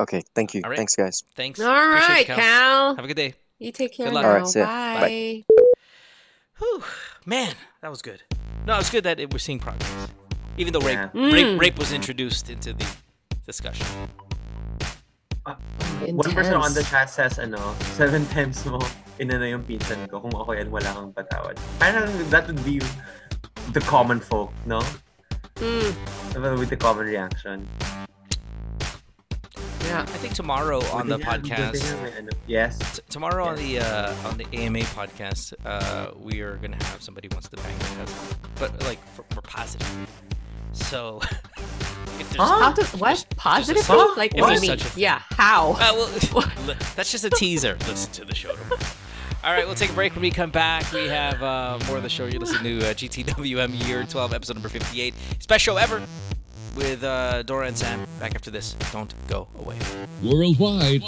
[0.00, 0.62] Okay, thank you.
[0.64, 0.76] All right.
[0.78, 1.22] Thanks, guys.
[1.34, 1.60] Thanks.
[1.60, 2.96] All Appreciate right, Cal.
[2.96, 3.34] Have a good day.
[3.58, 4.24] You take care Good luck.
[4.24, 4.66] All right, see ya.
[4.66, 5.44] Bye.
[6.58, 6.82] Whew.
[7.26, 8.22] Man, that was good.
[8.66, 10.08] No, it's good that it, we're seeing progress.
[10.56, 11.10] Even though rape, Yeah.
[11.14, 11.60] rape, Mm.
[11.60, 12.86] rape was introduced into the
[13.46, 13.86] discussion.
[16.06, 18.78] One person on the chat says, ano, seven times mo
[19.18, 21.58] inana yung pinsan ko kung ako yan wala kang patawad.
[21.78, 22.78] Parang that would be
[23.74, 24.80] the common folk, no?
[25.56, 25.94] Mm,
[26.34, 27.66] That would be the common reaction.
[29.86, 30.02] yeah.
[30.02, 32.32] I think tomorrow on the Buti podcast, nga.
[32.46, 32.78] Yes.
[32.96, 37.28] t- tomorrow on the uh, on the AMA podcast, uh, we are gonna have somebody
[37.30, 39.86] who wants to bang their cousin, but like for, for positive.
[40.72, 41.81] So if
[42.30, 42.58] there's Huh?
[42.60, 43.10] How to what?
[43.10, 43.82] just a- Positively?
[43.86, 44.14] Huh?
[44.16, 44.70] Like what do you mean?
[44.70, 45.02] such a thing.
[45.02, 45.22] Yeah.
[45.32, 45.72] How?
[45.72, 46.06] Uh, well,
[46.96, 47.76] that's just a teaser.
[47.88, 48.80] Listen to the show tomorrow.
[49.44, 50.14] All right, we'll take a break.
[50.14, 52.26] When we come back, we have uh, more of the show.
[52.26, 55.14] You're listening to uh, GTWM Year 12, episode number 58.
[55.48, 56.00] Best show ever
[56.76, 58.04] with uh, Dora and Sam.
[58.18, 58.74] Back after this.
[58.92, 59.76] Don't go away.
[60.22, 61.02] Worldwide,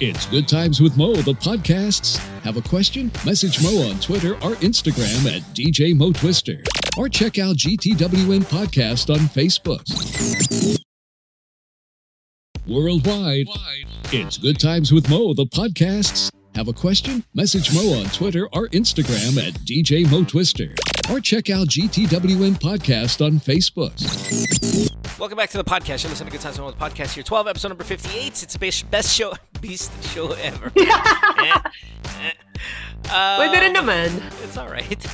[0.00, 2.16] it's Good Times with Mo, the podcasts.
[2.42, 3.10] Have a question?
[3.24, 6.62] Message Mo on Twitter or Instagram at DJ Mo Twister.
[6.96, 9.84] Or check out GTWM Podcast on Facebook.
[12.66, 13.46] Worldwide,
[14.12, 16.30] it's Good Times with Mo, the podcasts.
[16.54, 17.22] Have a question?
[17.34, 20.74] Message Mo on Twitter or Instagram at DJ Mo Twister.
[21.10, 23.94] Or check out GTWM Podcast on Facebook.
[25.20, 26.02] Welcome back to the podcast.
[26.02, 27.22] You're listening to Good Times with the podcast here.
[27.22, 28.26] 12, episode number 58.
[28.42, 30.72] It's the best, best show, beast show ever.
[30.76, 31.60] Eh,
[32.18, 32.32] eh.
[33.04, 34.20] Pwede rin naman.
[34.42, 35.06] It's all right.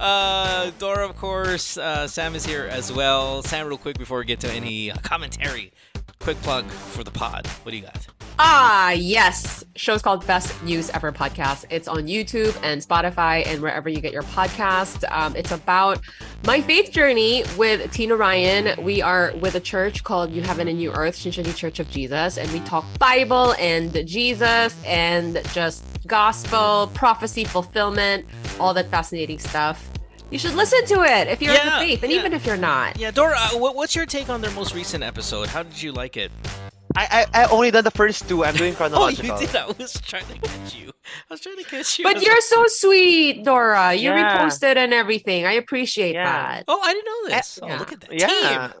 [0.00, 1.78] Uh, Dora, of course.
[1.78, 3.42] Uh, Sam is here as well.
[3.42, 5.72] Sam, real quick before we get to any uh, commentary,
[6.18, 7.46] quick plug for the pod.
[7.62, 8.06] What do you got?
[8.38, 9.64] Ah, yes.
[9.76, 11.64] Show's called Best News Ever Podcast.
[11.70, 15.10] It's on YouTube and Spotify and wherever you get your podcast.
[15.10, 16.00] Um, it's about
[16.44, 18.82] my faith journey with Tina Ryan.
[18.84, 22.36] We are with a church called New Heaven and New Earth, Shincheonji Church of Jesus,
[22.36, 28.26] and we talk Bible and Jesus and just gospel, prophecy, fulfillment,
[28.60, 29.90] all that fascinating stuff.
[30.30, 32.18] You should listen to it if you're in the faith, and yeah.
[32.18, 32.98] even if you're not.
[32.98, 35.48] Yeah, Dora, uh, what's your take on their most recent episode?
[35.48, 36.32] How did you like it?
[36.96, 38.44] I, I I only done the first two.
[38.44, 39.32] I'm doing chronological.
[39.36, 39.56] Oh, you did.
[39.56, 40.90] I was trying to catch you.
[41.30, 42.02] I was trying to catch you.
[42.04, 43.94] But you're like, so sweet, Dora.
[43.94, 44.38] You Yeah.
[44.38, 45.44] reposted and everything.
[45.46, 46.24] I appreciate Yeah.
[46.24, 46.64] that.
[46.68, 47.58] oh, I didn't know this.
[47.62, 47.78] Oh, yeah.
[47.78, 48.12] look at that.
[48.12, 48.68] Yeah.
[48.72, 48.80] Team.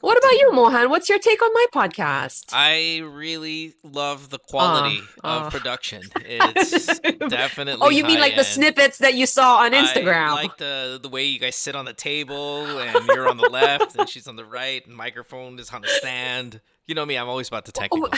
[0.00, 0.88] What about you, Mohan?
[0.88, 2.46] What's your take on my podcast?
[2.54, 5.42] I really love the quality uh.
[5.44, 6.02] of production.
[6.24, 7.86] It's definitely.
[7.86, 10.28] oh, you mean like the snippets that you saw on Instagram?
[10.28, 13.48] I like the the way you guys sit on the table and you're on the
[13.50, 16.60] left and she's on the right and microphone is on the stand.
[16.90, 18.10] You know me, I'm always about the technical.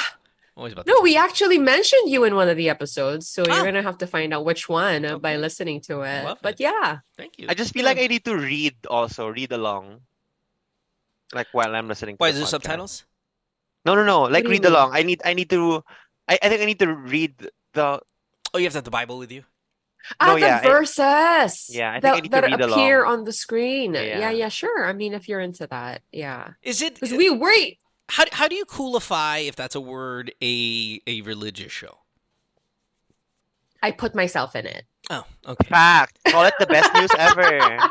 [0.57, 3.45] always about the Oh, no, we actually mentioned you in one of the episodes, so
[3.45, 3.53] Ah.
[3.53, 6.25] you're gonna have to find out which one uh, by listening to it.
[6.25, 6.65] Love but it.
[6.65, 7.47] yeah, Thank you.
[7.51, 10.01] I just feel like I need to read also, read along.
[11.37, 12.51] Like while I'm listening to Why the is there podcast.
[12.65, 13.05] subtitles?
[13.85, 14.23] No, no, no.
[14.33, 14.73] Like read mean?
[14.73, 14.97] along.
[14.97, 15.85] I need I need to
[16.25, 17.35] I, I think I need to read
[17.77, 18.01] the
[18.55, 19.45] Oh, you have to have the Bible with you.
[20.21, 21.69] ah, No, yeah, the I- verses.
[21.77, 23.21] Yeah, I think that, I need to that read appear along.
[23.21, 23.93] on the screen.
[23.93, 24.17] Yeah.
[24.25, 24.31] Yeah.
[24.33, 24.85] yeah, sure.
[24.89, 26.57] I mean, if you're into that, yeah.
[26.65, 27.79] Is it Because we wait.
[28.13, 31.97] How how do you coolify if that's a word a a religious show?
[33.83, 34.85] I put myself in it.
[35.09, 35.69] Oh, okay.
[35.69, 36.19] Fact.
[36.27, 37.79] Oh, Call it the best news ever.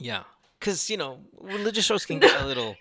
[0.00, 0.22] Yeah,
[0.58, 2.76] because you know religious shows can get a little.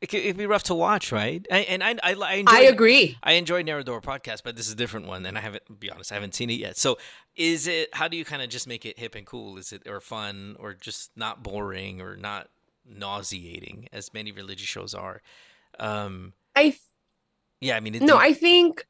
[0.00, 1.46] It could it'd be rough to watch, right?
[1.50, 2.52] I, and I I, I enjoy.
[2.52, 3.18] I agree.
[3.22, 5.80] I enjoy Narrador podcast, but this is a different one, and I haven't.
[5.80, 6.76] Be honest, I haven't seen it yet.
[6.76, 6.98] So,
[7.36, 7.94] is it?
[7.94, 9.56] How do you kind of just make it hip and cool?
[9.56, 12.48] Is it or fun or just not boring or not
[12.84, 15.22] nauseating as many religious shows are?
[15.78, 16.76] Um, I
[17.60, 18.84] yeah, I mean, no, I think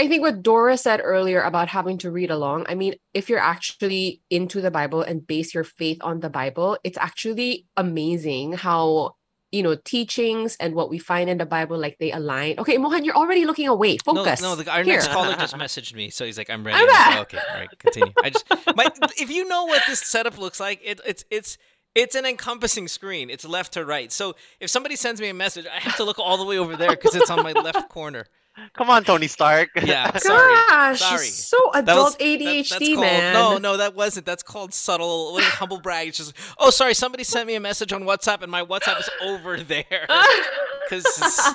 [0.00, 3.38] I think what Dora said earlier about having to read along, I mean, if you're
[3.38, 9.16] actually into the Bible and base your faith on the Bible, it's actually amazing how
[9.52, 12.58] you know teachings and what we find in the Bible like they align.
[12.58, 13.98] Okay, Mohan, you're already looking away.
[13.98, 14.40] Focus.
[14.40, 14.62] No, no.
[14.62, 14.94] The, our Here.
[14.94, 17.78] next caller just messaged me, so he's like, "I'm ready." I'm like, okay, all right,
[17.78, 18.12] continue.
[18.22, 21.58] I just, my, if you know what this setup looks like, it, it's it's
[21.94, 23.30] it's an encompassing screen.
[23.30, 24.10] It's left to right.
[24.12, 26.76] So if somebody sends me a message, I have to look all the way over
[26.76, 28.26] there because it's on my left corner.
[28.74, 29.70] Come on, Tony Stark.
[29.82, 31.12] Yeah, sorry, Gosh, sorry.
[31.12, 33.32] you're so That adult was- that- ADHD, that's called, man.
[33.34, 34.26] No, no, that wasn't.
[34.26, 35.32] That's called subtle.
[35.32, 36.08] What is humble brag?
[36.08, 39.08] It's just, oh, sorry, somebody sent me a message on WhatsApp, and my WhatsApp is
[39.22, 40.06] over there
[40.88, 41.48] because it's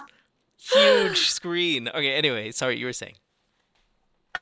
[0.57, 1.89] huge screen.
[1.89, 3.15] Okay, anyway, sorry, you were saying.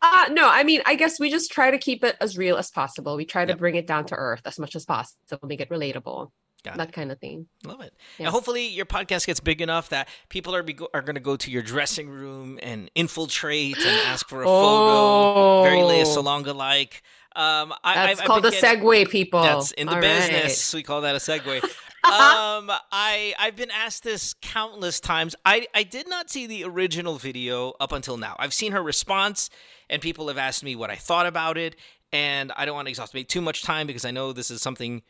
[0.01, 2.71] Uh, no, I mean, I guess we just try to keep it as real as
[2.71, 3.15] possible.
[3.15, 3.57] We try to Yep.
[3.59, 6.31] bring it down to earth as much as possible, make it relatable,
[6.63, 7.47] Got that kind of thing.
[7.65, 7.93] Love it.
[8.17, 8.27] Yeah.
[8.27, 11.35] And hopefully your podcast gets big enough that people are be are going to go
[11.35, 16.05] to your dressing room and infiltrate and ask for a photo, very Lea Oh.
[16.05, 17.03] Salonga like.
[17.35, 19.41] Um, I, That's I've, I've called been a getting- segue, people.
[19.41, 20.73] That's in the All business.
[20.73, 21.63] We call that a segue.
[22.03, 25.35] um, I I've been asked this countless times.
[25.43, 28.35] I I did not see the original video up until now.
[28.39, 29.49] I've seen her response,
[29.93, 31.75] and people have asked me what I thought about it.
[32.11, 34.61] And I don't want to exhaust me too much time because I know this is
[34.61, 35.01] something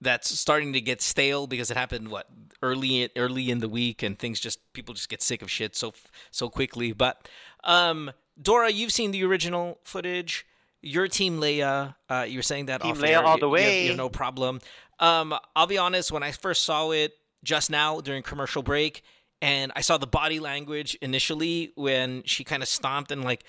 [0.00, 2.26] that's starting to get stale because it happened what
[2.62, 5.92] early early in the week and things just people just get sick of shit so
[6.30, 6.92] so quickly.
[6.92, 7.28] But
[7.64, 10.46] um, Dora, you've seen the original footage.
[10.82, 11.88] Your team Lea, uh,
[12.26, 13.96] you're saying that Team off Lea all you- the you have- you have way.
[13.96, 14.60] no problem.
[14.98, 17.12] Um, I'll be honest, when I first saw it
[17.44, 19.02] just now during commercial break,
[19.42, 23.44] and I saw the body language initially when she kind of stomped and like,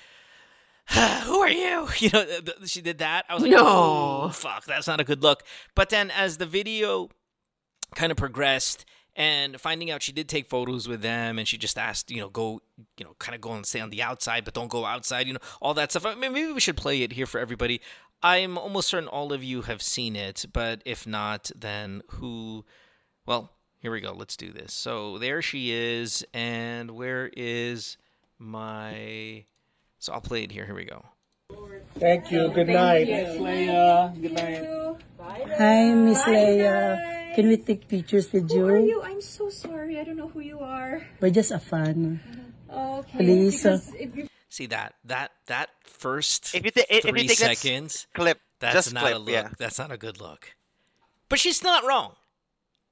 [1.24, 3.26] "Who are you?" You know, th- th- she did that.
[3.30, 3.64] I was like, No.
[3.66, 5.44] "Oh, fuck, that's not a good look."
[5.76, 7.10] But then as the video
[7.96, 11.78] kind of progressed and finding out she did take photos with them and she just
[11.78, 12.62] asked you know go
[12.98, 15.34] you know kind of go and stay on the outside but don't go outside you
[15.34, 17.82] know all that stuff I mean, maybe we should play it here for everybody
[18.24, 22.64] i'm almost certain all of you have seen it but if not then who
[23.26, 27.98] well here we go let's do this so there she is and where is
[28.40, 29.44] my
[30.02, 31.06] so i'll play it here here we go
[32.00, 32.48] Thank you.
[32.56, 33.08] Good night.
[33.38, 33.68] Lea.
[34.22, 34.64] Good night.
[35.60, 37.36] Hi, Miss Lea.
[37.36, 38.88] Can we take pictures with Who are you?
[38.88, 39.02] you?
[39.04, 40.00] I'm so sorry.
[40.00, 41.06] I don't know who you are.
[41.20, 42.22] We're just a fan.
[42.72, 43.18] Okay.
[43.18, 47.28] Please, Because if you see that that that first If you ta- if you three
[47.28, 48.40] take that s- seconds Clip.
[48.64, 49.16] That's just not clip.
[49.16, 49.30] a look.
[49.36, 49.50] Yeah.
[49.60, 50.56] That's not a good look.
[51.28, 52.16] But she's not wrong.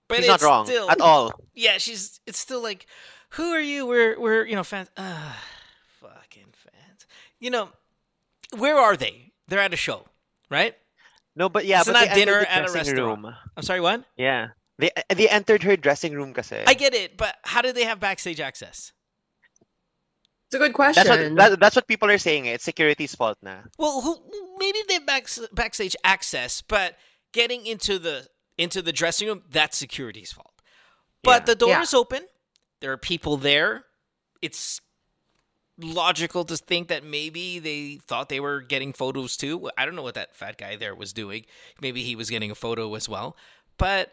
[0.10, 1.32] But She's not it's wrong still, at all.
[1.56, 2.20] Yeah, she's.
[2.28, 2.86] It's still like,
[3.40, 3.88] who are you?
[3.88, 4.90] We're we're you know fans.
[4.98, 5.36] Uh, fans.
[7.40, 7.70] You know,
[8.58, 9.32] where are they?
[9.48, 10.06] They're at a show,
[10.50, 10.76] right?
[11.36, 13.24] No, but yeah, It's but not they dinner the at a dressing restaurant.
[13.24, 13.36] room.
[13.56, 14.04] I'm sorry, what?
[14.18, 14.50] Yeah.
[14.78, 16.64] They they entered her dressing room kasi.
[16.68, 18.92] I get it, but how did they have backstage access?
[20.48, 21.04] It's a good question.
[21.06, 22.48] That's what that, that's what people are saying.
[22.48, 22.54] eh.
[22.54, 23.60] It's security's fault na.
[23.78, 24.18] Well, who,
[24.58, 26.96] maybe they have back, backstage access, but
[27.34, 30.54] getting into the into the dressing room, that's security's fault.
[31.24, 31.46] But Yeah.
[31.46, 31.82] the door Yeah.
[31.84, 32.26] is open.
[32.82, 33.86] There are people there.
[34.42, 34.82] It's
[35.80, 39.70] logical to think that maybe they thought they were getting photos too.
[39.78, 41.46] I don't know what that fat guy there was doing.
[41.82, 43.36] Maybe he was getting a photo as well.
[43.78, 44.12] But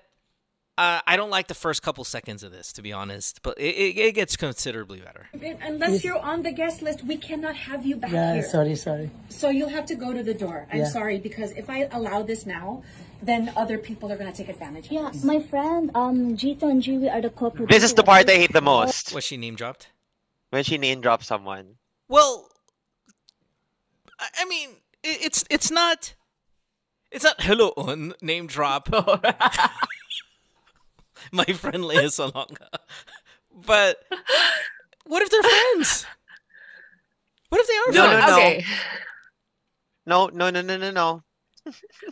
[0.78, 3.40] uh, I don't like the first couple seconds of this, to be honest.
[3.42, 5.26] But it, it, it gets considerably better.
[5.62, 8.42] unless you're on the guest list, we cannot have you back Yeah, here.
[8.42, 9.10] sorry, sorry.
[9.30, 10.66] So you'll have to go to the door.
[10.70, 10.88] I'm Yeah.
[10.88, 12.82] sorry because if I allow this now,
[13.22, 15.24] then other people are gonna take advantage of Yeah, this.
[15.24, 17.68] my friend, um, Jito and Jiwi are the co-producers.
[17.74, 19.14] This is the part I hate the most.
[19.14, 19.88] Was she name dropped?
[20.50, 21.76] When she name drops someone.
[22.08, 22.48] Well,
[24.18, 24.70] I I mean,
[25.02, 26.14] it's it's not
[27.10, 28.88] it's not hello on name drop.
[31.32, 32.68] My friend Lea Salonga.
[33.66, 33.96] But
[35.06, 36.04] what if they're friends?
[37.48, 38.26] What if they are no, no, friends?
[38.26, 38.36] no.
[38.36, 38.64] okay.
[40.04, 41.14] No, no, no, no, no, no.
[41.16, 41.24] But,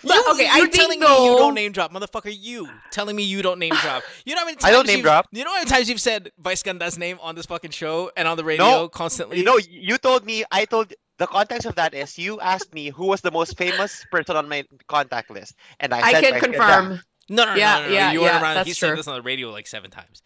[0.02, 2.34] You, okay, I you're think telling me you don't name drop, motherfucker.
[2.36, 4.02] You telling me you don't name drop.
[4.24, 5.28] You know how many times I don't name drop.
[5.32, 8.26] You know how many times you've said Vice Ganda's name on this fucking show and
[8.26, 8.88] on the radio No.
[8.88, 9.38] constantly.
[9.38, 10.44] You know, you told me.
[10.50, 14.04] I told the context of that is you asked me who was the most famous
[14.10, 16.58] person on my contact list, and I I said can Vice Ganda.
[16.58, 17.00] confirm.
[17.30, 17.94] No, no, no, Yeah, no, no, no.
[17.94, 18.54] yeah, You weren't yeah, around.
[18.56, 20.22] that's he said this on the radio like seven times.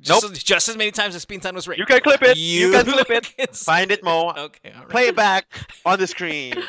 [0.00, 1.78] Just, as, just as many times as Bean Time was right.
[1.78, 2.36] You can clip it.
[2.36, 3.36] You, can clip it.
[3.36, 4.30] can Find it, Mo.
[4.36, 4.88] Okay, all right.
[4.88, 5.46] Play it back
[5.86, 6.54] on the screen.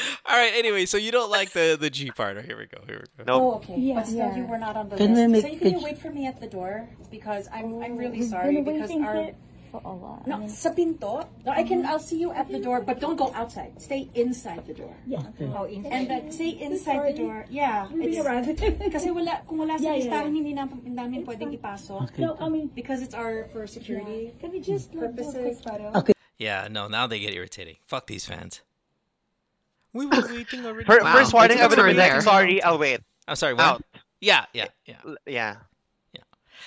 [0.26, 0.52] All right.
[0.54, 2.36] Anyway, so you don't like the the G part.
[2.36, 2.78] Oh, here we go.
[2.86, 3.38] Here we go.
[3.38, 3.42] Nope.
[3.42, 3.80] Oh, okay.
[3.80, 4.36] Yeah, but still, yeah.
[4.36, 5.46] you were not on the Can we list.
[5.46, 8.60] so you can you wait for me at the door because I'm I'm really sorry
[8.60, 9.34] because our here
[9.80, 10.24] for a.
[10.24, 11.26] I no mean, sa pinto.
[11.44, 11.88] No, I can mm-hmm.
[11.90, 13.80] I'll see you at the door, but don't go outside.
[13.80, 14.94] Stay inside the door.
[15.06, 15.22] yeah.
[15.54, 17.46] Oh, and that stay inside the door.
[17.50, 18.18] Yeah, it's
[18.96, 20.36] kasi wala kung wala sa Yeah, yeah, listahan yeah.
[20.36, 24.50] hindi namin hindi namin pwedeng ipasok No, I mean, because it's our for security can
[24.50, 25.60] we just like, do a purposes.
[25.60, 25.86] quick photo?
[25.98, 26.12] Okay.
[26.38, 26.68] Yeah.
[26.70, 26.88] No.
[26.88, 27.76] Now they get irritating.
[27.86, 28.60] Fuck these fans.
[29.92, 30.84] We were waiting already.
[30.84, 32.20] Fir- Wow, First warning, it's I would over been there.
[32.20, 33.00] sorry, I'll wait.
[33.26, 33.54] I'm sorry.
[33.54, 33.64] What?
[33.64, 33.82] Out.
[34.20, 35.00] Yeah, yeah, yeah.
[35.24, 35.54] Yeah.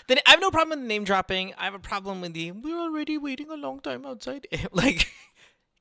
[0.10, 1.54] Then I have no problem with name dropping.
[1.56, 4.48] I have a problem with the we're already waiting a long time outside.
[4.72, 5.08] like,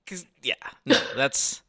[0.07, 1.63] cause yeah, no, that's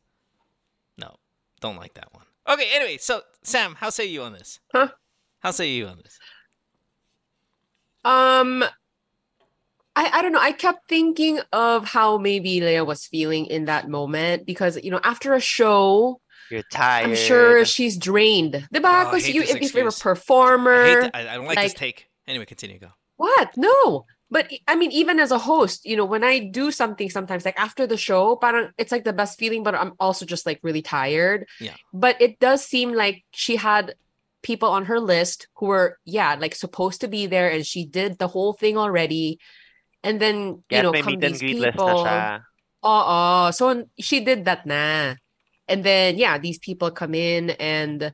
[0.97, 1.15] no,
[1.61, 2.25] don't like that one.
[2.49, 4.59] Okay, anyway, so Sam, how say you on this?
[4.73, 4.89] Huh?
[5.39, 6.19] How say you on this?
[8.03, 8.63] Um,
[9.95, 10.41] I I don't know.
[10.41, 14.99] I kept thinking of how maybe Lea was feeling in that moment because you know
[15.05, 16.19] after a show,
[16.51, 17.07] You're tired.
[17.07, 18.67] I'm sure she's drained.
[18.71, 20.01] The Oh, back I was you if, if you're a excuse.
[20.01, 20.83] I, performer.
[21.03, 21.11] hate.
[21.13, 22.08] I, I don't like, this take.
[22.29, 22.77] Anyway, continue.
[22.77, 22.93] Go.
[23.17, 23.57] What?
[23.57, 24.05] No.
[24.29, 27.57] But I mean, even as a host, you know, when I do something sometimes, like
[27.59, 30.83] after the show, parang it's like the best feeling, but I'm also just like really
[30.83, 31.49] tired.
[31.59, 31.73] Yeah.
[31.91, 33.95] But it does seem like she had
[34.43, 38.19] people on her list who were, yeah, like supposed to be there, and she did
[38.21, 39.39] the whole thing already.
[40.05, 42.05] And then, you Get know, may come meet these greet people.
[42.05, 42.45] siya.
[42.85, 43.51] Oo.
[43.51, 45.15] So she did that na.
[45.67, 48.13] And then yeah, these people come in and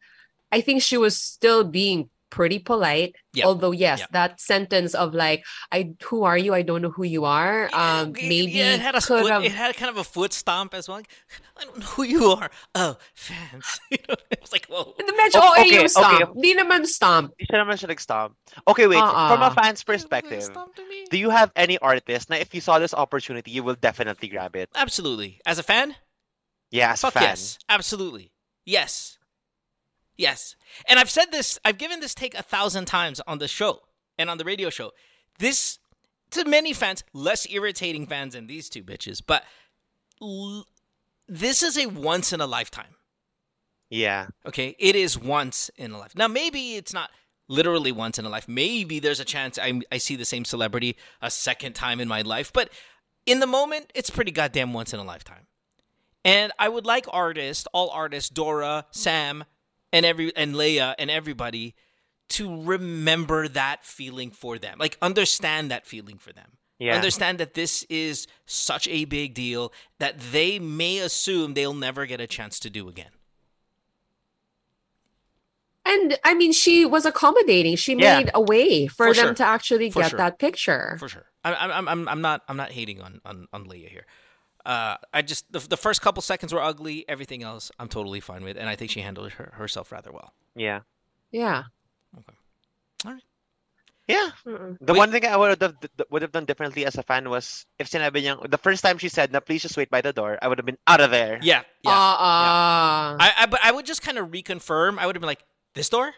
[0.52, 3.16] I think she was still being pretty polite.
[3.34, 3.46] Yeah.
[3.46, 4.08] Although yes, Yeah.
[4.12, 6.54] that sentence of like, I who are you?
[6.54, 7.70] I don't know who you are.
[7.74, 10.34] Um maybe yeah, it had a could foot, have it had kind of a foot
[10.34, 10.98] stomp as well.
[10.98, 11.10] Like,
[11.58, 12.50] I don't know who you are.
[12.76, 13.80] Oh, fans.
[13.92, 14.94] you know, it was like whoa.
[15.00, 16.22] medyo Oh, OA okay, yung stomp.
[16.22, 16.42] okay.
[16.42, 17.32] Di naman stomp.
[17.38, 18.36] Di siya naman siya nag-stomp.
[18.68, 19.00] Okay, wait.
[19.00, 19.56] From a Uh-uh.
[19.56, 20.48] fan's perspective,
[21.12, 24.56] do you have any artist Now, if you saw this opportunity, you will definitely grab
[24.56, 24.70] it?
[24.76, 25.40] Absolutely.
[25.46, 25.96] As a fan,
[26.72, 27.24] Yeah, as a Fuck fan.
[27.36, 27.60] yes.
[27.70, 28.32] Absolutely.
[28.66, 29.18] Yes.
[30.18, 30.56] Yes.
[30.88, 33.82] And I've said this, I've given this take a thousand times on the show
[34.18, 34.92] and on the radio show.
[35.40, 35.80] This,
[36.32, 39.44] to many fans, less irritating fans than these two bitches, but
[40.22, 40.66] l-
[41.28, 42.96] this is a once in a lifetime.
[43.90, 44.28] Yeah.
[44.46, 44.76] Okay.
[44.80, 46.16] It is once in a life.
[46.16, 47.10] Now, maybe it's not
[47.48, 48.48] literally once in a life.
[48.48, 52.22] Maybe there's a chance I, I see the same celebrity a second time in my
[52.22, 52.70] life, but
[53.26, 55.48] in the moment, it's pretty goddamn once in a lifetime.
[56.24, 59.46] And I would like artists, all artists, Dora, Sam,
[59.92, 61.76] and every and Lea and everybody
[62.30, 64.78] to remember that feeling for them.
[64.80, 66.58] Like understand that feeling for them.
[66.80, 66.96] Yeah.
[66.96, 72.20] Understand that this is such a big deal that they may assume they'll never get
[72.20, 73.12] a chance to do again.
[75.86, 77.76] And I mean, she was accommodating.
[77.76, 78.18] She Yeah.
[78.18, 79.34] made a way for, For them sure.
[79.36, 80.18] to actually For get sure.
[80.18, 80.98] that picture.
[81.00, 81.26] For sure.
[81.44, 84.06] I, I, I'm, I'm, I'm not, I'm not hating on, on, on Lea here.
[84.66, 87.06] Uh, I just the, the first couple seconds were ugly.
[87.08, 90.34] Everything else, I'm totally fine with, and I think she handled her, herself rather well.
[90.56, 90.82] Yeah.
[91.32, 91.64] Yeah.
[92.18, 92.38] Okay.
[93.06, 93.24] All right.
[94.08, 94.30] Yeah.
[94.82, 95.76] The one thing I would have
[96.10, 99.10] would have done differently as a fan was if sinabi niyang the first time she
[99.10, 101.40] said na please just wait by the door, I would have been out of there.
[101.42, 101.92] Yeah, yeah.
[101.92, 103.18] Uh-uh.
[103.20, 105.00] I, I, but I would just kind of reconfirm.
[105.00, 106.14] I would have been like, this door,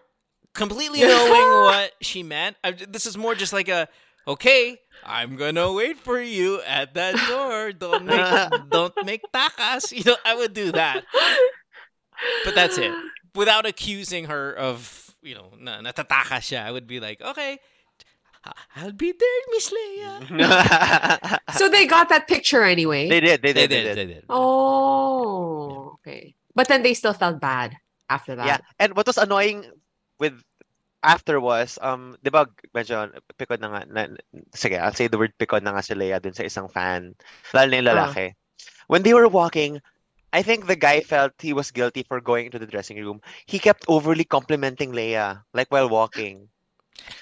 [0.53, 2.57] completely knowing what she meant.
[2.63, 3.87] I, this is more just like a,
[4.27, 7.71] okay, I'm gonna wait for you at that door.
[7.71, 9.91] Don't make, don't make takas.
[9.95, 11.03] You know, I would do that.
[12.43, 12.91] But that's it.
[13.35, 17.59] Without accusing her of, you know, na natataka siya, I would be like, okay,
[18.75, 20.37] I'll be there, Miss Lea.
[21.57, 23.09] so they got that picture anyway.
[23.09, 24.09] They did, they They did, they did, did.
[24.09, 24.25] they did.
[24.29, 26.35] Oh, okay.
[26.55, 27.75] But then they still felt bad
[28.09, 28.45] after that.
[28.45, 28.57] Yeah.
[28.79, 29.65] And what was annoying
[30.19, 30.41] with
[31.07, 32.43] after was, um, di ba,
[32.75, 33.07] medyo
[33.39, 34.01] pikod na nga, na,
[34.51, 37.15] sige, I'll say the word pikod na nga si Lea dun sa isang fan,
[37.55, 38.35] lalo na yung lalaki.
[38.91, 39.79] When they were walking,
[40.35, 43.23] I think the guy felt he was guilty for going into the dressing room.
[43.47, 46.51] He kept overly complimenting Lea, like while walking.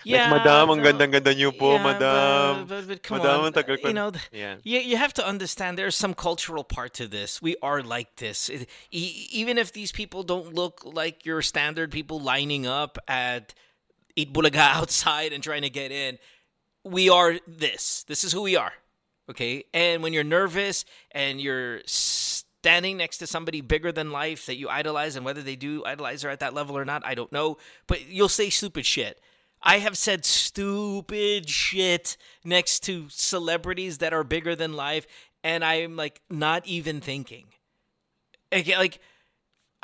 [0.01, 2.65] Yeah, like, Madam, ang ganda-ganda niyo po, Yeah, Madam.
[2.65, 4.55] But, but, but Madam, on, you know, Yeah.
[4.63, 7.41] you, you have to understand there's some cultural part to this.
[7.41, 8.49] We are like this.
[8.49, 13.53] It- e- even if these people don't look like your standard people lining up at
[14.15, 16.17] Eat Bulaga outside and trying to get in,
[16.83, 18.03] we are this.
[18.07, 18.73] This is who we are.
[19.29, 19.65] Okay?
[19.73, 24.69] And when you're nervous and you're standing next to somebody bigger than life that you
[24.69, 27.57] idolize, and whether they do idolize her at that level or not, I don't know,
[27.87, 29.19] but you'll say stupid shit.
[29.61, 35.07] I have said stupid shit next to celebrities that are bigger than life,
[35.43, 37.45] and I'm like not even thinking.
[38.51, 38.99] Like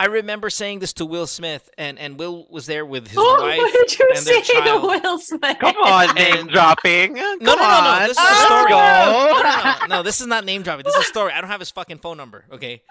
[0.02, 3.42] I remember saying this to Will Smith, and and Will was there with his Oh,
[3.42, 4.80] wife what did you and their say to.
[4.82, 5.58] Will Smith?
[5.60, 7.14] Come on, name And- dropping.
[7.14, 8.00] No, no, no, no.
[8.08, 8.70] This is a story.
[8.70, 8.78] go.
[8.78, 10.04] No, no, no, no.
[10.04, 10.86] This is not name dropping.
[10.86, 11.32] This is a story.
[11.34, 12.46] I don't have his fucking phone number.
[12.52, 12.82] Okay.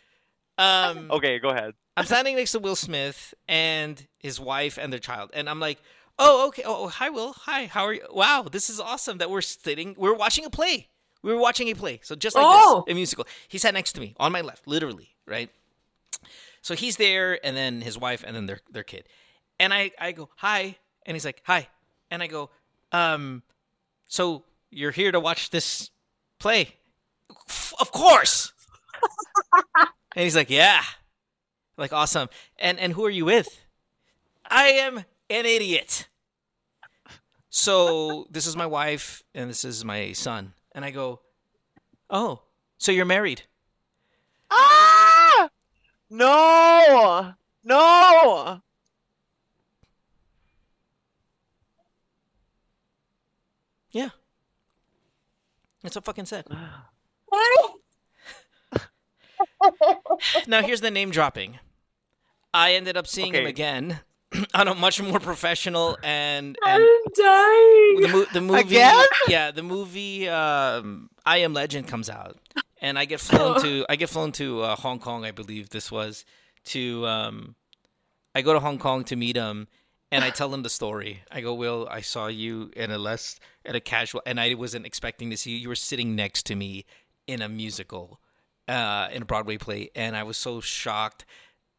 [0.58, 1.74] Um, Okay, go ahead.
[1.96, 5.78] I'm standing next to Will Smith and his wife and their child, and I'm like,
[6.18, 6.62] "Oh, okay.
[6.64, 7.32] Oh, hi, Will.
[7.32, 7.66] Hi.
[7.66, 8.02] How are you?
[8.12, 9.94] Wow, this is awesome that we're sitting.
[9.98, 10.88] We're watching a play.
[11.22, 12.00] We were watching a play.
[12.02, 12.84] So just like Oh.
[12.86, 13.26] this, a musical.
[13.48, 15.50] He sat next to me on my left, literally, right?
[16.62, 19.04] So he's there, and then his wife, and then their their kid,
[19.58, 21.68] and I I go hi, and he's like hi,
[22.10, 22.50] and I go,
[22.92, 23.42] um,
[24.08, 25.90] so you're here to watch this
[26.38, 26.74] play?
[27.48, 28.52] "F- Of course.
[30.14, 30.82] and he's like, yeah,
[31.76, 32.28] like awesome.
[32.58, 33.48] And and who are you with?
[34.48, 34.98] I am
[35.30, 36.08] an idiot.
[37.48, 40.52] So this is my wife and this is my son.
[40.72, 41.20] And I go,
[42.08, 42.42] Oh,
[42.78, 43.42] so you're married?
[44.50, 44.99] Ah!
[46.10, 47.34] No!
[47.62, 48.60] No!
[53.92, 54.08] Yeah.
[55.82, 56.44] That's what fucking said.
[60.46, 61.58] now here's the name dropping.
[62.52, 64.00] I ended up seeing him again
[64.54, 68.00] on a much more professional and, and I'm dying.
[68.00, 69.04] the, mo- the movie Again?
[69.28, 72.36] yeah the movie um, i am legend comes out
[72.80, 75.90] and i get flown to i get flown to uh, hong kong i believe this
[75.90, 76.24] was
[76.64, 77.54] to um,
[78.34, 79.68] i go to hong kong to meet him
[80.10, 83.38] and i tell him the story i go will i saw you in a less
[83.64, 86.54] at a casual and i wasn't expecting to see you you were sitting next to
[86.54, 86.84] me
[87.26, 88.20] in a musical
[88.68, 91.24] uh, in a broadway play and i was so shocked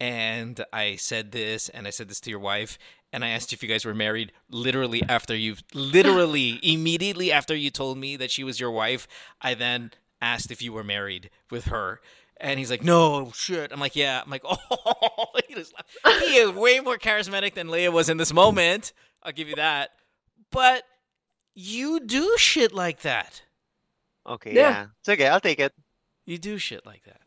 [0.02, 2.80] and I said this, and I said this to your wife,
[3.14, 4.32] and I asked if you guys were married.
[4.49, 9.08] Literally after you, literally immediately after you told me that she was your wife,
[9.43, 9.91] I then
[10.22, 11.99] asked if you were married with her,
[12.38, 15.74] and he's like, "No shit." I'm like, "Yeah." I'm like, "Oh." he, just
[16.26, 18.93] he is way more charismatic than Lea was in this moment.
[19.24, 19.91] I'll give you that.
[20.51, 20.84] But
[21.53, 23.41] you do shit like that.
[24.28, 24.69] Okay, Yeah.
[24.69, 24.86] yeah.
[24.99, 25.74] It's okay, I'll take it.
[26.26, 27.22] You do shit like that.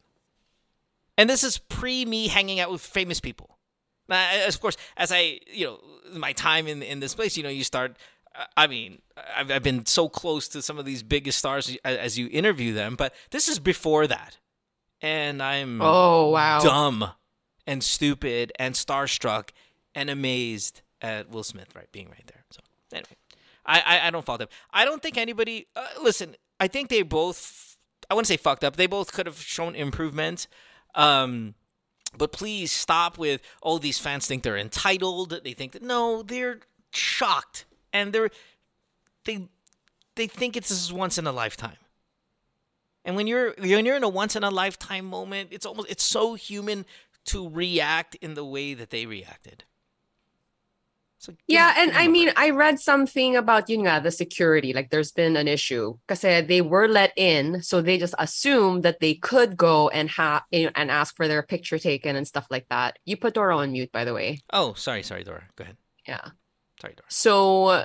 [1.17, 3.59] And this is pre me hanging out with famous people.
[4.09, 5.81] Now, of course, as I, you know,
[6.13, 7.97] my time in in this place, you know, you start.
[8.57, 9.01] I mean,
[9.37, 12.73] I've, I've been so close to some of these biggest stars as, as you interview
[12.73, 14.39] them, but this is before that,
[15.01, 16.59] and I'm Oh wow.
[16.61, 17.11] dumb
[17.67, 19.51] and stupid and starstruck
[19.95, 22.45] and amazed at Will Smith right being right there.
[22.51, 22.61] So
[22.93, 23.17] anyway,
[23.65, 24.49] I I, I don't fault him.
[24.73, 25.67] I don't think anybody.
[25.77, 27.77] Uh, listen, I think they both.
[28.11, 28.77] I wouldn't say fucked up.
[28.77, 30.47] They both could have shown improvement.
[30.95, 31.55] Um,
[32.17, 35.41] but please stop with oh these fans think they're entitled.
[35.45, 36.61] They think that no, they're
[36.93, 37.65] shocked
[37.95, 38.29] and they're
[39.25, 39.49] they
[40.17, 41.79] they think it's this once in a lifetime.
[43.07, 46.05] And when you're when you're in a once in a lifetime moment, it's almost it's
[46.05, 46.85] so human
[47.27, 49.65] to react in the way that they reacted.
[51.19, 52.31] So Yeah, and I mean.
[52.37, 54.75] I read something about you know the security.
[54.75, 59.01] Like, there's been an issue because they were let in, so they just assumed that
[59.01, 62.99] they could go and have and ask for their picture taken and stuff like that.
[63.07, 64.41] You put Dora on mute, by the way.
[64.53, 65.45] oh, sorry, sorry, Dora.
[65.57, 65.79] Go ahead.
[66.07, 66.29] Yeah.
[66.81, 67.85] Sorry, So,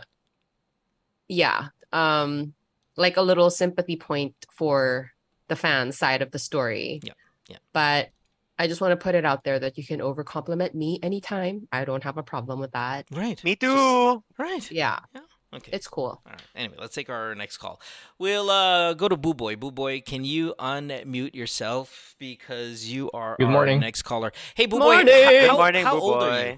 [1.28, 2.54] yeah, um,
[2.98, 5.12] like a little sympathy point for
[5.48, 7.00] the fan side of the story.
[7.04, 7.14] Yeah,
[7.48, 7.58] yeah.
[7.74, 8.10] But
[8.58, 11.68] I just want to put it out there that you can over compliment me anytime.
[11.72, 13.06] I don't have a problem with that.
[13.12, 13.42] Right.
[13.44, 14.24] Me too.
[14.38, 14.70] Right.
[14.72, 15.00] Yeah,
[15.54, 15.72] Okay.
[15.72, 16.22] it's cool.
[16.26, 16.42] All right.
[16.56, 17.80] Anyway, let's take our next call.
[18.20, 19.60] We'll uh, go to Buboy.
[19.60, 23.80] Boo Boy, can you unmute yourself because you are Good our morning.
[23.80, 24.32] next caller?
[24.56, 25.06] Hey, Boo Morning.
[25.06, 25.12] Boy.
[25.48, 26.58] Good morning, how Boo old are you?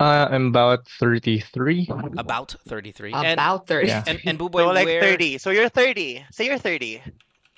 [0.00, 1.88] Uh, I'm about 33.
[2.16, 3.12] About 33.
[3.12, 3.88] and, About 30.
[3.88, 4.04] Yeah.
[4.06, 5.00] and, and Buboy, So like where...
[5.00, 5.38] 30.
[5.38, 6.24] So you're 30.
[6.30, 7.02] Say you're 30.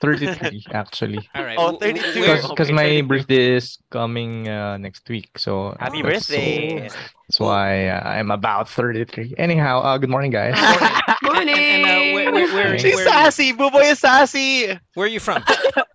[0.01, 1.19] 33, actually.
[1.35, 1.59] All right.
[1.59, 2.21] Oh, wh- wh- 32.
[2.21, 3.07] Because Okay, my 32.
[3.09, 5.29] birthday is coming uh, next week.
[5.37, 6.81] So Happy that's- birthday.
[7.29, 9.35] That's why uh, I'm about 33.
[9.37, 10.57] Anyhow, uh, good morning, guys.
[10.57, 11.21] Morning.
[11.41, 13.53] And, and, uh, where, where, where, She's where, sassy.
[13.53, 14.79] Buboy is sassy.
[14.95, 15.43] where are you from?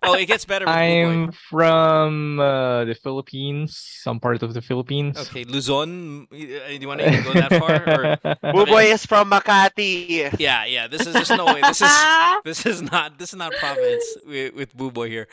[0.02, 1.32] oh, it gets better with I'm Boy.
[1.50, 5.18] from uh, the Philippines, some part of the Philippines.
[5.18, 6.26] Okay, Luzon.
[6.32, 7.74] uh, Do you want to go that far?
[7.74, 8.52] Or...
[8.52, 10.36] Buboy is from Makati.
[10.38, 10.86] Yeah, yeah.
[10.88, 11.60] This is just no way.
[11.60, 11.92] This is
[12.44, 15.28] this is not this is not province with, with Buboy here.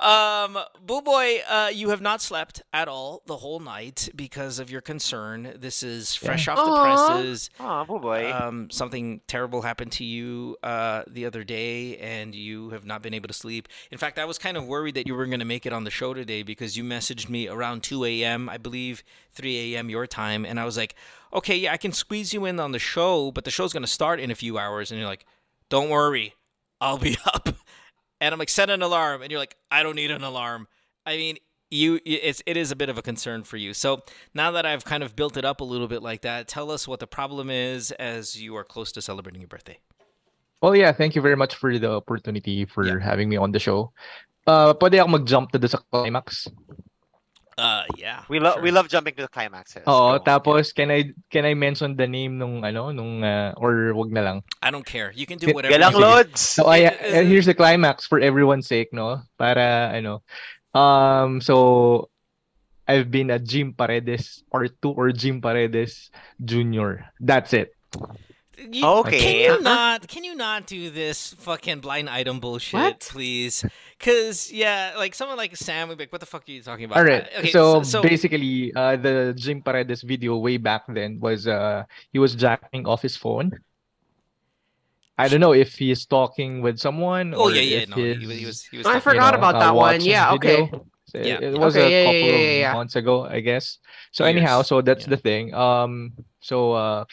[0.00, 4.80] Um, Buboy, uh, you have not slept at all the whole night because of your
[4.80, 5.54] concern.
[5.56, 7.50] This is fresh off the presses.
[7.60, 8.32] Oh, Buboy.
[8.40, 13.14] Um, something terrible happened to you uh, the other day, and you have not been
[13.14, 13.68] able to sleep.
[13.90, 15.84] In fact, I was kind of worried that you weren't going to make it on
[15.84, 19.02] the show today because you messaged me around 2 a.m., I believe
[19.32, 19.90] 3 a.m.
[19.90, 20.94] your time, and I was like,
[21.32, 23.88] okay, yeah, I can squeeze you in on the show, but the show's going to
[23.88, 24.90] start in a few hours.
[24.90, 25.26] And you're like,
[25.68, 26.34] don't worry,
[26.80, 27.48] I'll be up.
[28.20, 30.68] And I'm like, set an alarm, and you're like, I don't need an alarm.
[31.04, 31.36] I mean,
[31.70, 33.74] you it's it is a bit of a concern for you.
[33.74, 34.02] So
[34.34, 36.86] now that I've kind of built it up a little bit like that, tell us
[36.86, 39.78] what the problem is as you are close to celebrating your birthday.
[40.62, 42.98] Well, yeah, thank you very much for the opportunity for Yeah.
[43.02, 43.92] having me on the show.
[44.46, 46.46] Uh, pwede ako mag-jump na doon sa climax.
[47.58, 48.20] Uh, yeah.
[48.28, 48.62] we love sure.
[48.62, 49.82] we love jumping to the climaxes.
[49.88, 50.24] Oh, Go.
[50.28, 54.20] tapos can I can I mention the name nung ano nung uh, or wag na
[54.20, 54.44] lang.
[54.60, 55.08] I don't care.
[55.16, 55.72] You can do Get- whatever.
[55.72, 56.28] Galang you want.
[56.36, 56.40] loads.
[56.40, 59.24] So I, It- it- uh, here's the climax for everyone's sake, no?
[59.40, 60.20] Para ano.
[60.76, 62.08] Um so
[62.86, 66.10] I've been a Jim Paredes part 2 or Jim Paredes
[66.44, 67.08] Jr.
[67.18, 67.72] That's it.
[68.56, 69.20] You, Okay.
[69.20, 70.08] Can you not?
[70.08, 73.00] Can you not do this fucking blind item bullshit, What?
[73.00, 73.64] please?
[73.98, 76.86] Because yeah, like someone like Sam would be like, "What the fuck are you talking
[76.86, 77.28] about?" All right.
[77.36, 82.18] Okay, so, so basically, uh, the Jim Paredes video way back then was uh he
[82.18, 83.52] was jacking off his phone.
[85.18, 87.84] I don't know if he is talking with someone Oh or yeah, yeah.
[87.88, 88.62] No, he, he's, was- he was.
[88.64, 88.86] He was.
[88.86, 90.00] I talking- forgot know, about uh, that one.
[90.04, 90.70] Yeah, okay.
[91.08, 92.72] So Yeah, it, it was Okay, a yeah, yeah, couple yeah, of yeah, yeah.
[92.74, 93.78] months ago, I guess.
[94.12, 95.10] So anyhow, so that's Yeah.
[95.10, 95.54] the thing.
[95.54, 97.04] Um, so uh,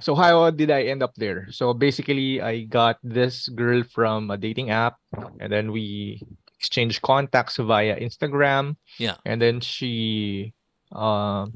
[0.00, 1.48] so how did I end up there?
[1.50, 4.96] So basically, I got this girl from a dating app,
[5.40, 6.20] and then we
[6.58, 8.76] exchanged contacts via Instagram.
[8.98, 9.16] Yeah.
[9.26, 10.54] And then she,
[10.92, 11.52] um,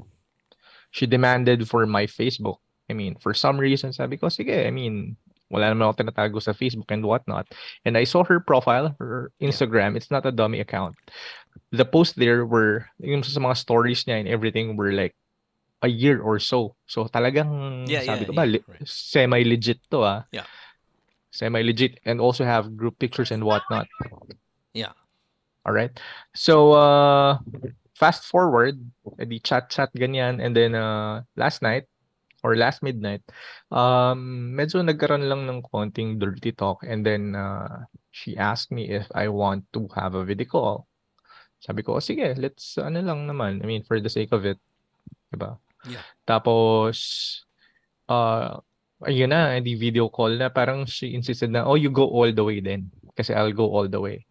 [0.91, 2.57] she demanded for my Facebook.
[2.89, 5.15] I mean, for some reason, sabi ko, sige, I mean,
[5.49, 7.49] wala naman ako tinatago sa Facebook and whatnot.
[7.85, 9.97] And I saw her profile, her Instagram.
[9.97, 10.95] It's not a dummy account.
[11.71, 15.15] The posts there were, yung sa mga stories niya and everything were like
[15.81, 16.75] a year or so.
[16.85, 18.85] So talagang Yeah, sabi yeah, ko ba, yeah, right.
[18.85, 20.21] semi-legit to ah.
[20.31, 20.45] Yeah.
[21.31, 23.87] Semi-legit and also have group pictures and whatnot.
[24.73, 24.93] Yeah.
[25.65, 25.93] All right.
[26.35, 27.39] So uh
[27.95, 28.79] fast forward,
[29.19, 31.85] edi chat chat ganyan and then uh last night
[32.43, 33.23] or last midnight,
[33.71, 39.05] um medyo nagkaroon lang ng konting dirty talk and then uh she asked me if
[39.13, 40.89] I want to have a video call.
[41.59, 43.59] Sabi ko, "O, sige, let's ano lang naman.
[43.61, 44.57] I mean, for the sake of it,
[45.31, 45.59] 'di ba?
[45.87, 46.03] Yeah.
[46.23, 46.97] Tapos
[48.07, 48.59] uh
[49.03, 52.43] ayun na, hindi video call na parang she insisted na, "Oh, you go all the
[52.43, 54.23] way then." Kasi I'll go all the way.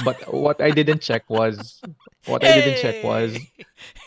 [0.00, 1.76] But what I didn't check was
[2.24, 3.36] what I didn't check was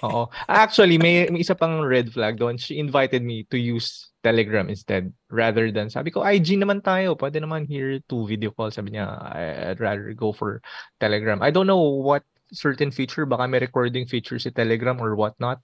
[0.01, 0.25] Oo.
[0.49, 2.57] Actually, may, may isa pang red flag doon.
[2.57, 7.13] She invited me to use Telegram instead rather than sabi ko IG naman tayo.
[7.13, 8.73] Pwede naman here to video call.
[8.73, 10.65] Sabi niya, "I- I'd rather go for
[10.97, 11.45] Telegram.
[11.45, 13.29] I don't know what certain feature.
[13.29, 15.61] Baka may recording feature si Telegram or whatnot.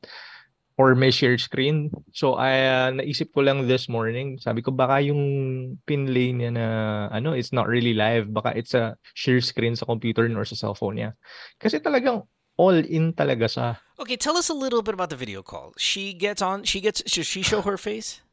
[0.79, 1.91] Or may share screen.
[2.15, 4.39] So, I, uh, naisip ko lang this morning.
[4.39, 5.19] Sabi ko, baka yung
[5.83, 6.65] pinlay niya na,
[7.11, 8.31] ano, it's not really live.
[8.31, 11.09] Baka it's a share screen sa computer niya or sa cellphone niya.
[11.59, 12.23] Kasi talagang
[12.55, 13.75] all in talaga siya.
[13.99, 15.75] Okay, tell us a little bit about the video call.
[15.75, 16.63] She gets on.
[16.63, 17.03] She gets.
[17.03, 18.23] Should she show her face?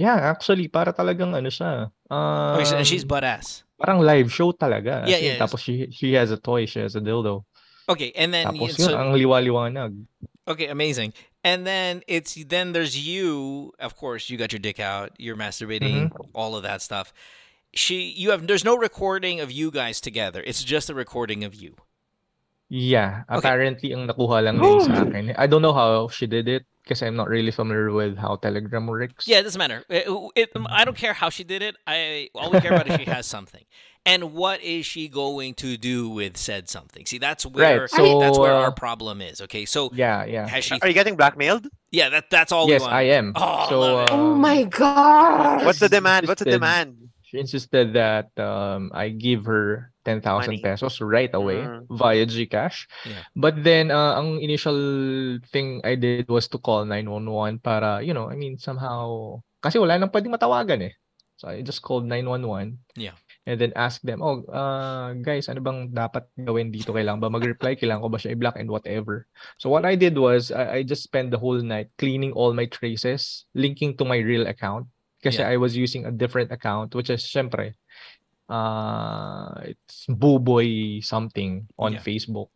[0.00, 1.92] Yeah, actually, para talagang ano siya.
[2.08, 3.68] Um, Okay, so- and she's butt ass.
[3.76, 5.04] Parang live show talaga.
[5.04, 5.36] Yeah, yeah.
[5.36, 7.44] Tapos she, she has a toy, she has a dildo.
[7.84, 9.92] Okay, and then Tapos yun, ang liwa-liwanag.
[10.48, 11.12] Okay, amazing.
[11.42, 13.72] And then it's then there's you.
[13.78, 15.12] Of course, you got your dick out.
[15.18, 16.10] You're masturbating.
[16.12, 16.30] Mm-hmm.
[16.34, 17.12] All of that stuff.
[17.72, 18.46] She, you have.
[18.46, 20.42] There's no recording of you guys together.
[20.44, 21.76] It's just a recording of you.
[22.68, 25.34] Yeah, apparently ang nakuha lang din sa akin.
[25.38, 28.86] I don't know how she did it because I'm not really familiar with how Telegram
[28.86, 29.26] works.
[29.26, 29.82] Yeah, it doesn't matter.
[29.88, 31.74] It- it- I don't care how she did it.
[31.86, 33.64] I all we care about is she has something.
[34.06, 37.04] And what is she going to do with said something?
[37.04, 39.40] See, that's where Right, so, that's where our uh, problem is.
[39.42, 40.48] Okay, so Yeah, yeah.
[40.48, 40.80] has she?
[40.80, 41.68] Are you getting blackmailed?
[41.92, 42.68] Yeah, that that's all.
[42.68, 42.94] Yes, we want.
[42.94, 43.32] I am.
[43.36, 44.12] Oh, so, love it.
[44.12, 45.66] Oh my god.
[45.66, 46.28] What's the demand?
[46.28, 46.96] What's the demand?
[47.28, 51.86] She insisted that um, I give her 10,000 pesos right away Mm.
[51.94, 52.88] via GCash.
[53.06, 53.22] Yeah.
[53.36, 58.26] But then, uh, ang initial thing I did was to call 911 para, you know,
[58.26, 60.94] I mean, somehow, kasi wala nang pwedeng matawagan eh.
[61.36, 63.14] So I just called 911 Yeah.
[63.46, 66.92] And then asked them, oh, uh, guys, ano bang dapat gawin dito?
[66.92, 67.74] Kailangan ba mag-reply?
[67.74, 69.26] Kailangan ko ba siya i-block and whatever?
[69.56, 72.68] So what I did was, I, I just spent the whole night cleaning all my
[72.68, 74.86] traces, linking to my real account.
[75.20, 75.52] Kasi Yeah.
[75.52, 77.76] I was using a different account, which is, syempre,
[78.48, 82.04] uh, it's Buboy something on Yeah.
[82.04, 82.52] Facebook.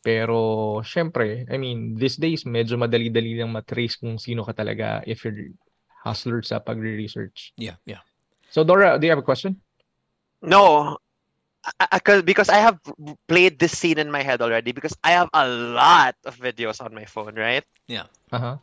[0.00, 5.20] Pero, syempre, I mean, these days, medyo madali-dali lang matrace kung sino ka talaga if
[5.20, 5.52] you're
[6.00, 7.52] hustler sa pagre-research.
[7.58, 8.00] Yeah, yeah.
[8.48, 9.60] So, Dora, do you have a question?
[10.42, 10.98] No,
[11.80, 12.78] I, I, 'cause- because I have
[13.26, 16.94] played this scene in my head already because I have a lot of videos on
[16.94, 17.64] my phone, right?
[17.86, 18.04] Yeah.
[18.32, 18.56] Uh-huh.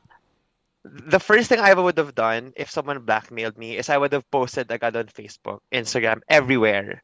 [0.86, 4.30] The first thing I would have done if someone blackmailed me is I would have
[4.32, 7.02] posted agad on Facebook, Instagram, everywhere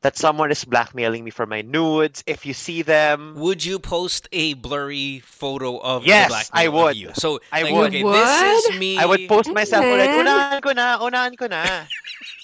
[0.00, 2.24] that someone is blackmailing me for my nudes.
[2.26, 6.64] If you see them, Would you post a blurry photo of Yes, the blackmail I
[6.64, 6.96] of would.
[6.96, 7.10] you?
[7.14, 7.94] So I like, would.
[7.94, 8.96] Okay, this is me.
[8.96, 10.06] I would post myself ulit.
[10.08, 10.24] then?
[10.24, 11.62] Unahan ko na, unahan ko na.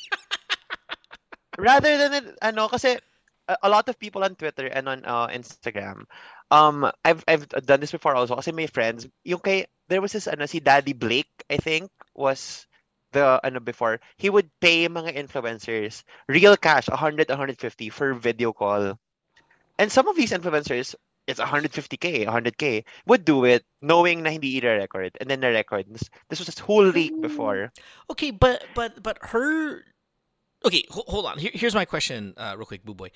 [1.58, 2.98] Rather than it, ano, kasi
[3.48, 6.04] a, a lot of people on Twitter and on uh, Instagram,
[6.50, 8.36] um, I've I've done this before also.
[8.36, 12.66] Kasi my friends, yung kay there was this ano si Daddy Blake, I think, was
[13.12, 14.00] the ano before.
[14.18, 18.98] He would pay mga influencers real cash, 100, 150 for video call.
[19.78, 20.94] And some of these influencers,
[21.26, 25.86] it's 150k, 100k, would do it knowing na hindi i-record and then na-record.
[25.88, 27.72] This, this was a whole leak before.
[28.10, 29.82] Okay, but but but her.
[30.64, 31.38] Okay, ho- hold on.
[31.38, 33.10] Here, here's my question, uh, real quick, Buboy.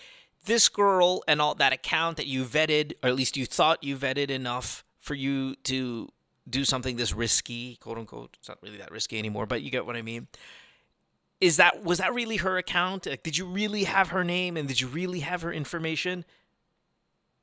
[0.44, 3.96] This girl and all that account that you vetted, or at least you thought you
[3.96, 6.08] vetted enough for you to
[6.48, 8.36] do something this risky, quote unquote.
[8.38, 10.28] It's not really that risky anymore, but you get what I mean.
[11.40, 13.06] Is that was that really her account?
[13.06, 16.24] Like, did you really have her name and did you really have her information?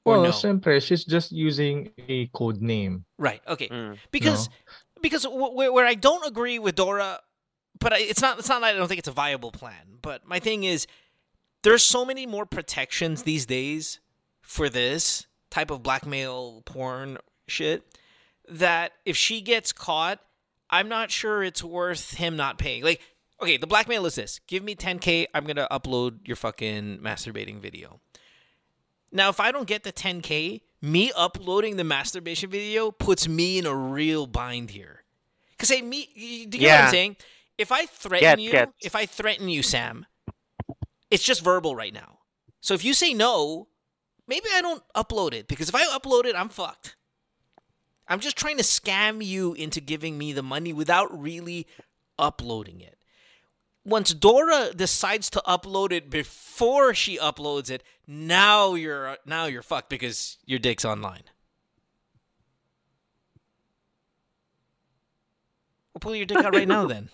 [0.04, 0.30] Or Well, no?
[0.32, 3.06] syempre, she's just using a code name.
[3.18, 3.42] Right.
[3.48, 3.70] Okay.
[3.70, 3.98] Mm.
[4.12, 4.50] Because
[5.02, 7.22] because wh- where, where I don't agree with Dora,
[7.80, 10.00] but I, it's not it's not that I don't think it's a viable plan.
[10.02, 10.88] But my thing is,
[11.64, 14.00] there's so many more protections these days
[14.42, 17.18] for this type of blackmail porn
[17.48, 17.84] shit
[18.50, 20.20] that if she gets caught,
[20.70, 22.84] I'm not sure it's worth him not paying.
[22.84, 23.02] Like,
[23.42, 28.00] okay, the blackmail is this: give me 10k, I'm gonna upload your fucking masturbating video.
[29.12, 33.66] Now, if I don't get the 10k, me uploading the masturbation video puts me in
[33.66, 35.04] a real bind here.
[35.58, 36.10] Cause hey, me,
[36.50, 37.16] do you know what I'm saying?
[37.58, 40.06] If I threaten you, if I threaten you, Sam,
[41.10, 42.20] it's just verbal right now.
[42.62, 43.68] So if you say no,
[44.28, 46.96] maybe I don't upload it because if I upload it, I'm fucked.
[48.08, 51.68] I'm just trying to scam you into giving me the money without really
[52.20, 52.98] uploading it.
[53.84, 59.90] Once Dora decides to upload it before she uploads it, now you're now you're fucked
[59.90, 61.24] because your dick's online.
[65.94, 67.10] Well, pull your dick out right now then.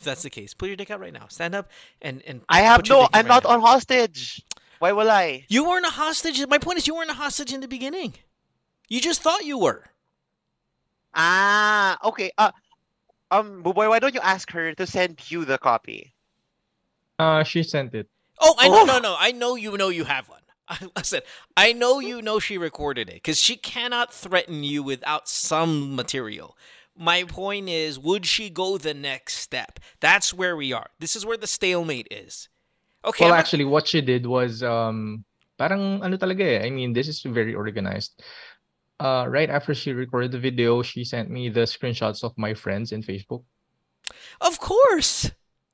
[0.00, 1.26] If that's the case, pull your dick out right now.
[1.28, 1.68] Stand up
[2.00, 3.02] and and I have no.
[3.12, 3.50] I'm right not now.
[3.50, 4.42] on hostage.
[4.78, 5.44] Why will I?
[5.48, 6.42] You weren't a hostage.
[6.48, 8.14] My point is, you weren't a hostage in the beginning.
[8.88, 9.84] You just thought you were.
[11.14, 12.30] Ah, okay.
[12.38, 12.50] Uh,
[13.30, 16.14] um, Buboy, why don't you ask her to send you the copy?
[17.18, 18.08] Uh, she sent it.
[18.40, 18.84] Oh, I know, Oh.
[18.86, 19.16] no, no.
[19.18, 20.40] I know you know you have one.
[20.96, 21.24] I said,
[21.58, 26.56] I know you know she recorded it because she cannot threaten you without some material.
[27.00, 29.80] My point is, would she go the next step?
[30.04, 30.92] That's where we are.
[31.00, 32.52] This is where the stalemate is.
[33.02, 33.24] Okay.
[33.24, 35.24] well, I'm not- actually, what she did was, um,
[35.56, 36.66] parang ano talaga eh.
[36.66, 38.20] I mean, this is very organized.
[39.00, 42.92] Uh, right after she recorded the video, she sent me the screenshots of my friends
[42.92, 43.44] in Facebook.
[44.40, 45.30] of course,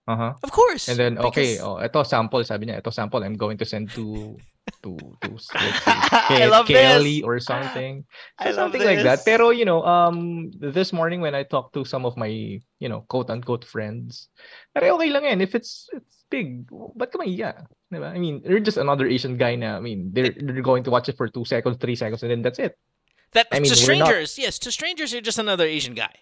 [0.07, 0.35] Uh-huh.
[0.43, 0.87] of course.
[0.89, 3.91] And then, okay, because- oh, ito sample, sabi niya, ito sample, I'm going to send
[3.99, 4.39] to,
[4.87, 4.91] to,
[5.23, 5.59] to, let's say,
[6.47, 7.27] I love Kelly this.
[7.27, 8.07] or something.
[8.43, 9.27] So something like that.
[9.27, 12.31] Pero, you know, um, this morning when I talked to some of my,
[12.79, 14.29] you know, quote-unquote friends,
[14.71, 15.41] pero okay lang yan.
[15.43, 17.67] If it's, it's big, ba't ka maiya?
[17.91, 18.07] Diba?
[18.15, 21.09] I mean, you're just another Asian guy na, I mean, they're, they're going to watch
[21.09, 22.79] it for two seconds, three seconds, and then that's it.
[23.33, 26.15] That I mean, to we're not- strangers, yes, to strangers, you're just another Asian guy.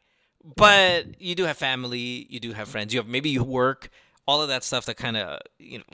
[0.45, 3.89] But you do have family, you do have friends, you have maybe you work,
[4.27, 5.85] all of that stuff that kind of you know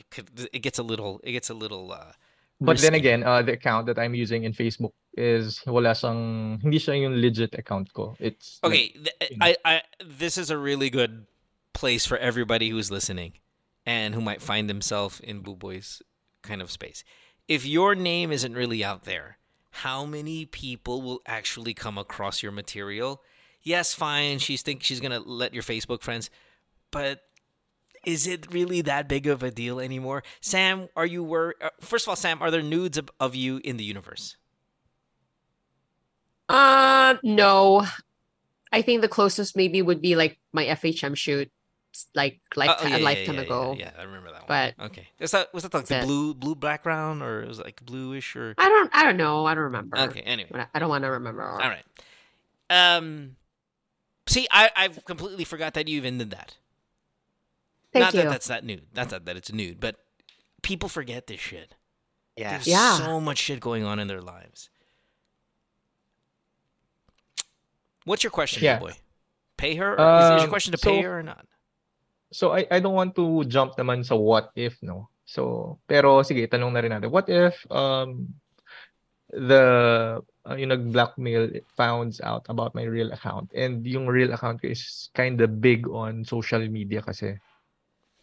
[0.53, 1.93] it gets a little it gets a little.
[1.93, 2.13] Uh,
[2.61, 6.77] But then again, uh, the account that I'm using in Facebook is wala siyang, hindi
[6.79, 8.17] siya yung legit account ko.
[8.21, 11.25] It's like, Okay, th- I, I this is a really good
[11.73, 13.41] place for everybody who's listening
[13.87, 16.03] and who might find themselves in Buboy's
[16.43, 17.03] kind of space.
[17.49, 19.39] If your name isn't really out there,
[19.87, 23.23] how many people will actually come across your material?
[23.63, 26.31] Yes, fine, she's think she's gonna let your Facebook friends,
[26.91, 27.21] but
[28.05, 30.23] is it really that big of a deal anymore?
[30.41, 33.61] Sam, are you wor- uh, First of all, Sam, are there nudes of, of you
[33.63, 34.37] in the universe?
[36.49, 37.87] Uh no.
[38.73, 41.51] I think the closest maybe would be like my FHM shoot,
[42.15, 43.77] like like oh, a yeah, yeah, lifetime yeah, ago.
[43.77, 44.75] Yeah, yeah, I remember that one.
[44.77, 46.05] But okay, is that was that like the it.
[46.05, 48.55] blue blue background or was it like bluish or?
[48.59, 49.47] I don't I don't know.
[49.47, 49.99] I don't remember.
[49.99, 51.43] Okay, anyway, I don't want to remember.
[51.43, 51.85] all right.
[52.71, 53.37] Um,
[54.31, 56.55] see, I I've completely forgot that you even did that.
[57.93, 58.23] Thank not you.
[58.23, 58.87] that that's not nude.
[58.95, 59.99] That's not that that it's nude, but
[60.63, 61.75] people forget this shit.
[62.39, 62.55] Yeah.
[62.55, 62.97] There's Yeah.
[62.97, 64.71] so much shit going on in their lives.
[68.05, 68.79] What's your question, Yeah.
[68.79, 68.95] boy?
[69.57, 69.93] Pay her?
[69.93, 71.45] Or is, is your Um, question to pay her or not?
[72.33, 75.11] So I I don't want to jump naman sa what if no.
[75.27, 77.11] So pero sige tanong na rin natin.
[77.11, 78.39] What if um
[79.35, 83.51] the uh, yung nag-blackmail founds out about my real account.
[83.53, 87.37] And yung real account ko is kind of big on social media kasi.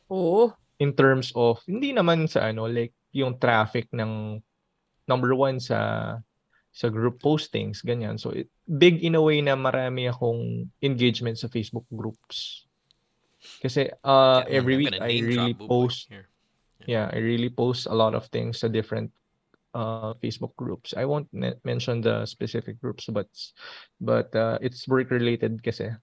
[0.08, 0.56] Oh.
[0.80, 4.38] in terms of hindi naman sa ano like yung traffic ng
[5.10, 6.14] number one sa
[6.70, 8.22] sa group postings ganyan.
[8.22, 12.70] So it, big in a way na marami akong engagement sa Facebook groups.
[13.58, 16.30] Kasi uh Yeah, every I'm week I really drop post here.
[16.86, 19.10] yeah I really post a lot of things sa different
[19.78, 23.30] uh Facebook groups I won't me- mention the specific groups but
[24.02, 25.94] but uh, it's work related kasi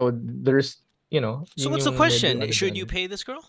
[0.00, 0.80] so there's
[1.12, 2.40] you know So what's the question?
[2.56, 3.44] Should you pay this girl?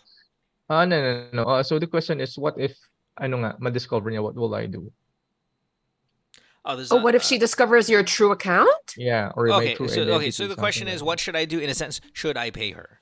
[0.72, 1.43] Ah, no, no, no.
[1.43, 2.72] Uh, so the question is, what if,
[3.19, 4.88] ano nga, ma-discover niya, what will I do?
[6.63, 8.95] Oh, there's Oh, a- what if she discovers your true account?
[8.95, 11.59] Yeah, or okay, my true so okay, so the question is, what should I do?
[11.59, 13.00] In a sense, should I pay her?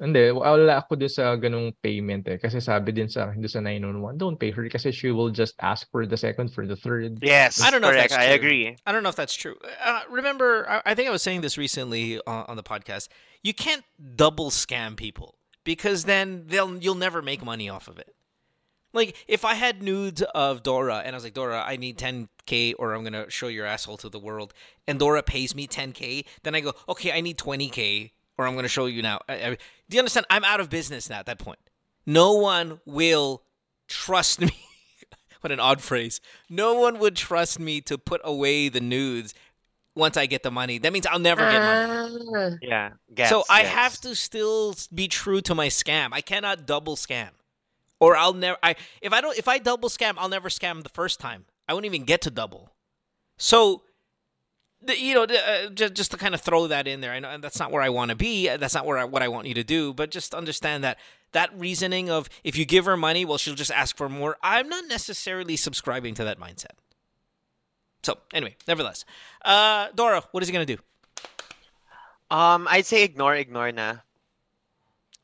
[0.00, 2.40] Hindi, wala ako doon sa ganung payment eh.
[2.40, 5.52] Kasi sabi din sa akin doon sa 911, don't pay her kasi she will just
[5.60, 7.20] ask for the second, for the third.
[7.20, 8.16] Yes, I don't know correct.
[8.16, 8.74] if that's I agree.
[8.88, 9.60] I don't know if that's true.
[9.84, 13.08] Uh, remember, I, I think I was saying this recently on, on the podcast.
[13.44, 13.84] You can't
[14.16, 18.16] double scam people because then they'll you'll never make money off of it.
[18.92, 22.74] Like if I had nudes of Dora and I was like, Dora, I need 10k
[22.78, 24.54] or I'm gonna show your asshole to the world,
[24.88, 28.68] and Dora pays me 10k, then I go, okay, I need 20k or I'm gonna
[28.68, 29.20] show you now.
[29.28, 29.50] I, I-
[29.88, 30.24] do you understand?
[30.30, 31.58] I'm out of business now at that point.
[32.06, 33.42] No one will
[33.86, 34.50] trust me.
[35.42, 36.20] what an odd phrase.
[36.48, 39.34] No one would trust me to put away the nudes
[39.94, 40.78] once I get the money.
[40.78, 42.58] That means I'll never get money.
[42.72, 42.92] Ah.
[43.14, 43.26] Yeah.
[43.28, 43.74] so I gets.
[43.74, 46.10] have to still be true to my scam.
[46.12, 47.30] I cannot double scam.
[47.98, 50.88] Or I'll never I if I don't if I double scam, I'll never scam the
[50.88, 51.44] first time.
[51.68, 52.72] I won't even get to double.
[53.36, 53.89] So the,
[54.88, 57.12] you know, uh, just just to kind of throw that in there.
[57.12, 58.48] I know that's not where I want to be.
[58.48, 59.92] uh, That's not where I, what I want you to do.
[59.92, 60.98] But just understand that
[61.32, 64.36] that reasoning of if you give her money, well, she'll just ask for more.
[64.42, 66.78] I'm not necessarily subscribing to that mindset.
[68.02, 69.04] So anyway, nevertheless,
[69.44, 70.78] uh, Dora, what is he gonna do?
[72.30, 73.96] Um, I'd say ignore, ignore na.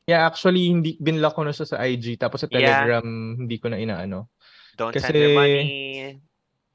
[0.07, 2.15] Yeah, actually, hindi, binlock ko na siya sa IG.
[2.19, 2.83] Tapos sa Yeah.
[2.85, 4.27] Telegram, hindi ko na inaano.
[4.77, 6.19] Don't Kasi- send her money.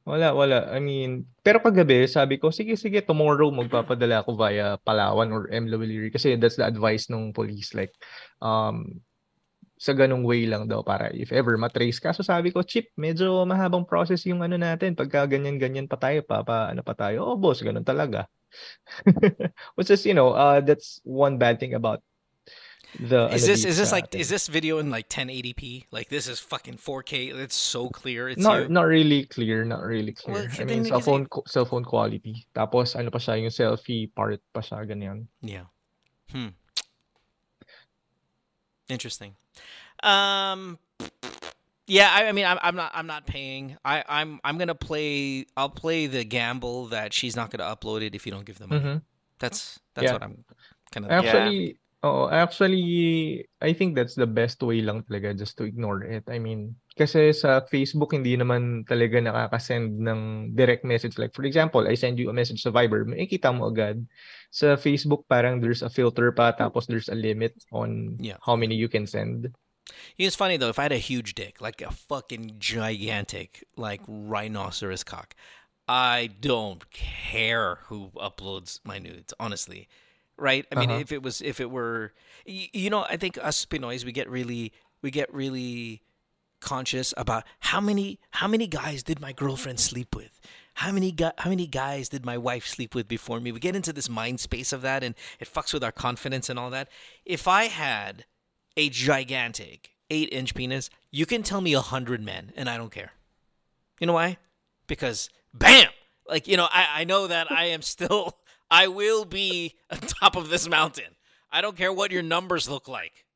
[0.03, 0.67] Wala, wala.
[0.75, 5.71] I mean, pero kagabi, sabi ko, sige, sige, tomorrow magpapadala ako via Palawan or M.
[5.71, 7.71] Lawiliri kasi that's the advice ng police.
[7.71, 7.95] Like,
[8.43, 8.99] um,
[9.83, 12.15] sa ganung way lang daw para if ever matrace ka.
[12.15, 14.95] So sabi ko, Chip, medyo mahabang process yung ano natin.
[14.95, 17.27] Pagka ganyan-ganyan pa tayo, pa, pa ano pa tayo.
[17.27, 18.31] Oh, boss, ganun talaga.
[19.79, 21.99] Which is, you know, uh, that's one bad thing about
[23.01, 24.21] the Is ano this is this sa like atin.
[24.21, 25.87] is this video in like 1080p?
[25.91, 27.33] Like this is fucking 4K.
[27.35, 28.29] It's so clear.
[28.29, 28.69] It's not you.
[28.69, 30.35] not really clear, not really clear.
[30.45, 32.47] Well, I mean, then cell kasi- phone co- cell phone quality.
[32.55, 35.27] Tapos ano pa siya, yung selfie part pa siya ganyan.
[35.41, 35.73] Yeah.
[36.31, 36.53] Hmm.
[38.89, 39.35] Interesting.
[40.03, 40.79] Um.
[41.89, 43.77] Yeah, I, I mean, I'm, I'm not, I'm not paying.
[43.85, 45.47] I, I'm, I'm gonna play.
[45.57, 48.67] I'll play the gamble that she's not gonna upload it if you don't give the
[48.69, 48.81] money.
[48.81, 49.03] Mhm.
[49.41, 50.13] That's, that's Yeah.
[50.15, 50.45] what I'm
[50.93, 51.11] kind of.
[51.13, 56.27] Actually, oh, actually I think that's the best way lang talaga just to ignore it.
[56.29, 61.87] I mean, kasi sa Facebook hindi naman talaga nakaka-send ng direct message like for example,
[61.87, 64.03] I send you a message sa Viber, makikita mo agad.
[64.51, 68.37] Sa Facebook parang there's a filter pa tapos there's a limit on Yeah.
[68.45, 69.55] how many you can send.
[70.19, 70.71] It's funny though.
[70.71, 75.35] If I had a huge dick, like a fucking gigantic, like rhinoceros cock,
[75.89, 79.35] I don't care who uploads my nudes.
[79.41, 79.89] Honestly,
[80.37, 80.67] right?
[80.73, 81.01] I mean, Uh-huh.
[81.01, 82.13] if it was, if it were,
[82.47, 84.73] you know, I think us Pinoys, we get really,
[85.03, 86.03] we get really
[86.61, 90.41] conscious about how many, how many guys did my girlfriend sleep with?
[90.75, 93.53] How many gu- how many guys did my wife sleep with before me?
[93.53, 96.59] We get into this mind space of that, and it fucks with our confidence and
[96.59, 96.89] all that.
[97.27, 98.25] If I had
[98.77, 102.91] a gigantic eight inch penis, you can tell me a hundred men, and I don't
[102.91, 103.13] care.
[104.01, 104.39] You know why?
[104.87, 105.91] Because bam!
[106.27, 108.39] Like, you know, I, I know that I am still
[108.73, 111.15] I will be on top of this mountain.
[111.53, 113.27] I don't care what your numbers look like.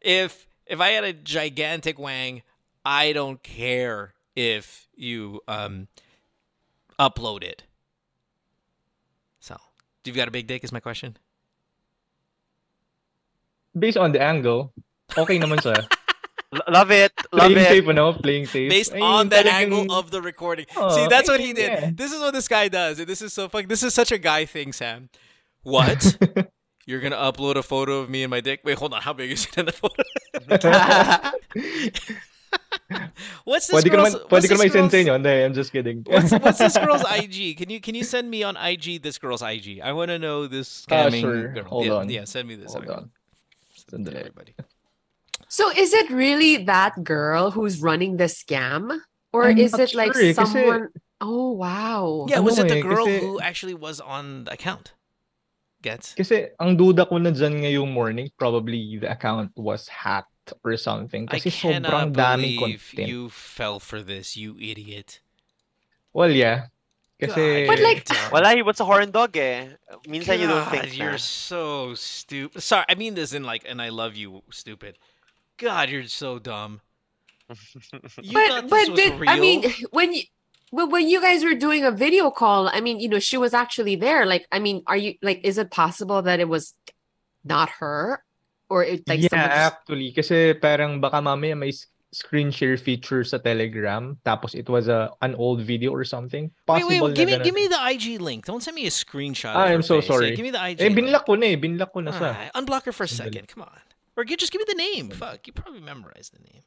[0.00, 2.42] If if I had a gigantic wang,
[2.84, 5.86] I don't care if you um
[6.98, 7.62] upload it.
[9.38, 9.56] So,
[10.02, 10.64] do you got a big dick?
[10.64, 11.16] Is my question.
[13.78, 14.72] Based on the angle,
[15.16, 15.86] okay naman siya.
[16.54, 17.68] L- love it, love playing it.
[17.68, 18.12] safe, ano?
[18.14, 18.70] Playing safe.
[18.70, 20.66] based Ay, on that talagang- angle of the recording.
[20.76, 21.70] Oh, See, that's what he did.
[21.72, 21.90] yeah.
[21.92, 22.98] This is what this guy does.
[22.98, 23.66] This is so fuck.
[23.66, 25.08] This is such a guy thing, Sam.
[25.62, 26.16] What?
[26.86, 28.60] You're gonna upload a photo of me and my dick?
[28.62, 29.00] Wait, hold on.
[29.00, 30.04] How big is it in the photo?
[33.44, 34.14] what's this Pwede girl's?
[34.14, 35.12] naman, what's this naman i-send sa girl's- inyo.
[35.16, 36.04] Hindi, I'm just kidding.
[36.06, 37.56] What's, what's this girl's IG?
[37.56, 39.80] Can you can you send me on IG this girl's IG?
[39.82, 41.48] I want to know this Ah, scamming sure.
[41.56, 41.64] girl.
[41.64, 42.08] Hold yeah, on.
[42.10, 42.72] yeah, send me this.
[42.76, 42.92] Hold Okay.
[42.94, 43.10] on.
[43.90, 44.16] Sandali.
[44.28, 44.52] Everybody.
[45.54, 48.90] So is it really that girl who's running the scam?
[49.30, 50.90] Or I'm is not it like sure kasi- someone
[51.22, 52.26] Oh wow.
[52.28, 54.98] Yeah, was Ano it the girl kasi- who actually was on the account?
[55.78, 56.18] Gets?
[56.18, 61.30] Kasi ang duda ko na dyan ngayong morning, probably the account was hacked or something.
[61.30, 63.08] I Kasi sobrang cannot daming believe content.
[63.08, 65.22] you fell for this, you idiot.
[66.10, 66.74] Well, yeah.
[67.20, 68.02] Kasi, But like
[68.34, 69.70] Wala, he was a horn dog eh.
[70.10, 71.22] Minsan you don't God, think you're na.
[71.22, 72.58] so stupid.
[72.58, 74.98] Sorry, I mean this in like, and I love you, stupid.
[75.58, 76.80] God, you're so dumb.
[78.22, 79.30] You but this but was did, real?
[79.30, 80.22] I mean when you
[80.74, 83.54] well, when you guys were doing a video call, I mean, you know, she was
[83.54, 84.26] actually there.
[84.26, 86.74] Like, I mean, are you like, is it possible that it was
[87.44, 88.24] not her,
[88.68, 90.10] or it like yeah, someone just- actually.
[90.10, 91.70] Kasi parang baka mamaya may
[92.10, 96.50] screen share feature sa Telegram tapos it was a an old video or something.
[96.66, 98.46] Wait, Possible wait, give na me give me the IG link.
[98.46, 99.54] Don't send me a screenshot.
[99.54, 100.10] Ah, I'm so face.
[100.10, 100.34] Yeah, sorry.
[100.34, 100.82] give me the IG.
[100.82, 100.98] Eh, link.
[100.98, 101.56] binlock ko na eh.
[101.58, 102.34] Binlock ko na sa.
[102.34, 103.46] Ah, unblock her for a second.
[103.46, 103.82] Come on.
[104.16, 105.10] Or just give me the name.
[105.10, 106.62] Fuck, you probably memorized the name.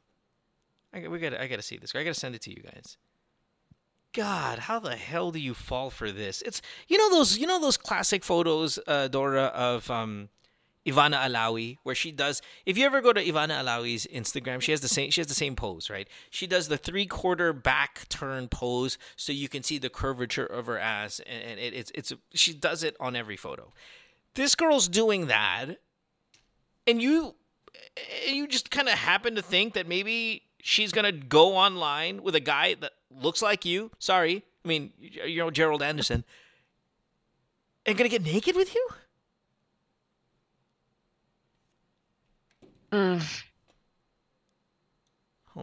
[0.92, 1.34] I we got.
[1.34, 1.94] I got to see this.
[1.94, 2.96] I got to send it to you guys.
[4.14, 6.42] God, how the hell do you fall for this?
[6.42, 10.30] It's you know those you know those classic photos, uh, Dora, of um,
[10.86, 12.40] Ivana Alawi, where she does.
[12.64, 15.10] If you ever go to Ivana Alawi's Instagram, she has the same.
[15.10, 16.08] She has the same pose, right?
[16.30, 20.66] She does the three quarter back turn pose, so you can see the curvature of
[20.66, 23.72] her ass, and, and it, it's it's she does it on every photo.
[24.34, 25.78] This girl's doing that,
[26.88, 27.34] and you
[28.26, 32.40] you just kind of happen to think that maybe she's gonna go online with a
[32.40, 33.90] guy that looks like you.
[33.98, 36.24] Sorry, I mean you know Gerald Anderson,
[37.84, 38.88] and gonna get naked with you.
[42.90, 43.22] Hold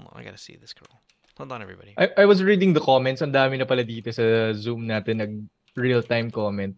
[0.06, 1.02] on, I gotta see this girl.
[1.38, 1.96] Hold on, everybody.
[1.98, 3.22] I, I was reading the comments.
[3.22, 5.34] Ang dami na pala dito sa Zoom natin nag
[5.76, 6.78] real-time comment.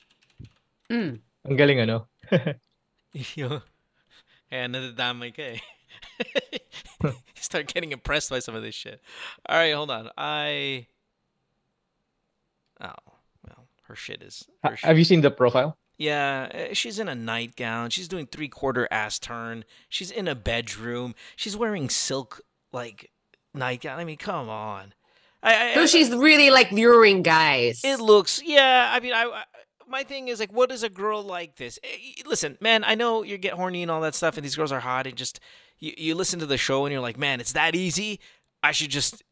[0.90, 1.20] Mm.
[1.46, 2.08] Ang galing ano?
[3.38, 3.62] Yo.
[4.50, 5.58] Kaya nadadamay ka eh.
[7.04, 9.02] you start getting impressed by some of this shit.
[9.48, 10.10] All right, hold on.
[10.18, 10.88] I.
[12.80, 12.94] Oh,
[13.46, 14.46] well, her shit is.
[14.64, 15.78] Her sh- Have you seen the profile?
[15.98, 17.90] Yeah, eh, she's in a nightgown.
[17.90, 19.66] She's doing three quarter ass turn.
[19.90, 21.16] She's in a bedroom.
[21.36, 22.42] She's wearing silk
[22.72, 23.12] like
[23.54, 24.00] nightgown.
[24.00, 24.94] I mean, come on.
[25.42, 27.82] I, I, So she's really like luring guys.
[27.84, 28.92] it looks, yeah.
[28.94, 29.44] I mean, I, I
[29.88, 31.80] my thing is like, what is a girl like this?
[31.84, 34.72] Eh, Listen, man, I know you get horny and all that stuff, and these girls
[34.72, 35.40] are hot, and just
[35.80, 38.20] you, you listen to the show and you're like, man, it's that easy.
[38.64, 39.24] I should just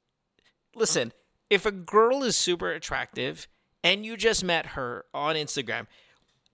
[0.75, 1.11] listen.
[1.49, 3.47] If a girl is super attractive
[3.83, 5.87] and you just met her on Instagram,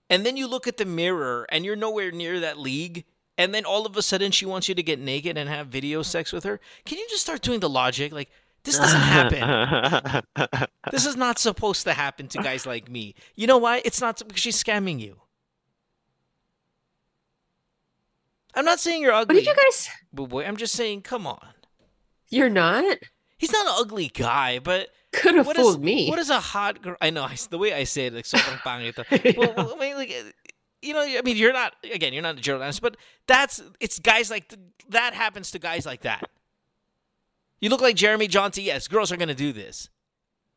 [0.09, 3.05] and then you look at the mirror and you're nowhere near that league,
[3.37, 6.01] and then all of a sudden she wants you to get naked and have video
[6.01, 8.11] sex with her, can you just start doing the logic?
[8.11, 8.29] Like,
[8.63, 10.23] this doesn't happen.
[10.91, 13.15] this is not supposed to happen to guys like me.
[13.35, 13.81] You know why?
[13.83, 15.17] It's not because she's scamming you.
[18.53, 19.35] I'm not saying you're ugly.
[19.35, 19.89] What did you guys?
[20.15, 21.39] Buboy, I'm just saying, come on.
[22.29, 22.97] You're not.
[23.37, 26.09] He's not an ugly guy, but Could have what is- fooled me.
[26.09, 26.95] What is a hot girl?
[27.01, 29.37] I know I, the way I say it, like sobrang pangit.
[29.37, 30.13] well, well, I mean, like,
[30.81, 32.97] you know, I mean, you're not again, you're not a journalist, but
[33.27, 34.53] that's it's guys like
[34.89, 36.29] that happens to guys like that.
[37.61, 38.63] You look like Jeremy Johnson.
[38.65, 39.89] Yes, girls are gonna do this,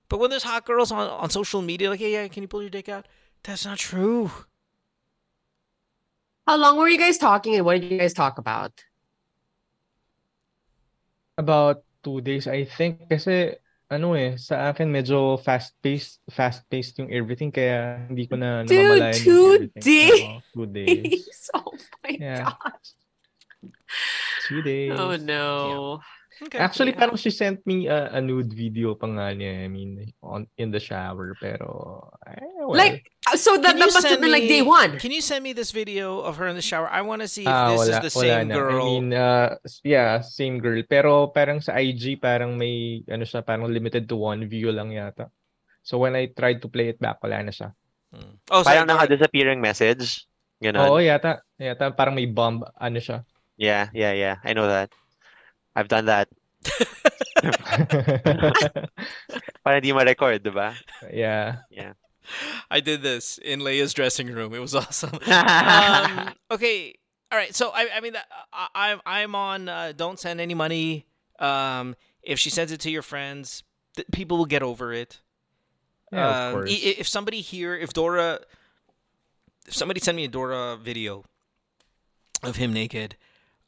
[0.09, 2.63] but when there's hot girls on on social media, like, hey, yeah, can you pull
[2.65, 3.07] your dick out?
[3.45, 4.33] That's not true.
[6.49, 8.73] How long were you guys talking and what did you guys talk about?
[11.37, 13.09] About two days, I think.
[13.09, 13.57] Kasi,
[13.91, 17.49] ano eh, sa akin medyo fast-paced, fast-paced yung everything.
[17.53, 20.21] Kaya hindi ko na Dude, namamalayan yung two days?
[20.21, 21.03] Oo, two days.
[21.05, 21.41] days.
[21.57, 21.73] Oh
[22.05, 22.45] my Yeah.
[22.45, 22.89] gosh.
[24.49, 24.93] Two days.
[25.01, 26.01] Oh no.
[26.55, 29.65] Actually, parang she sent me a, a nude video pa nga niya.
[29.65, 31.35] I mean, on, in the shower.
[31.39, 32.75] Pero, eh, well.
[32.75, 34.99] Like uh, so that, that must have been like day one.
[34.99, 36.91] Can you send me this video of her in the shower?
[36.91, 38.55] I want to see if Ah, this wala, is the same na.
[38.59, 38.83] girl.
[38.83, 39.49] I mean, uh,
[39.87, 40.83] yeah, same girl.
[40.89, 45.31] Pero parang sa IG, parang may, ano siya, parang limited to one view lang yata.
[45.85, 47.71] So when I tried to play it back, wala na siya.
[48.51, 50.25] Oh, Parang naka-disappearing message.
[50.63, 50.87] Ganon.
[50.87, 51.43] Oo, yata.
[51.59, 53.27] Yata, parang may bomb, ano siya.
[53.59, 54.37] Yeah, yeah, yeah.
[54.47, 54.91] I know that.
[55.77, 56.29] I've done that.
[59.65, 60.75] Para di ma-record, di ba?
[61.13, 61.57] Yeah.
[61.71, 61.93] Yeah.
[62.71, 64.55] I did this in Lea's dressing room.
[64.55, 65.13] It was awesome.
[65.27, 66.95] um, okay,
[67.31, 67.55] all right.
[67.55, 68.15] So I, I mean,
[68.53, 69.69] I, I'm I'm on.
[69.69, 71.05] Uh, don't send any money.
[71.39, 73.63] Um, if she sends it to your friends,
[73.97, 75.21] th- people will get over it.
[76.13, 76.71] Yeah, of Um, course.
[76.71, 78.41] i- i- If somebody here, if Dora,
[79.67, 81.25] if somebody sent me a Dora video
[82.43, 83.17] of him naked,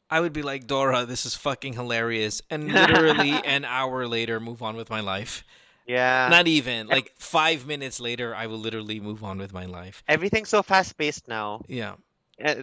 [0.09, 4.61] I would be like, Dora, this is fucking hilarious, and literally an hour later, move
[4.63, 5.43] on with my life.
[5.85, 6.27] Yeah.
[6.29, 10.03] Not even like five minutes later, I will literally move on with my life.
[10.07, 11.61] Everything's so fast-paced now.
[11.67, 11.95] Yeah.
[12.43, 12.55] Uh,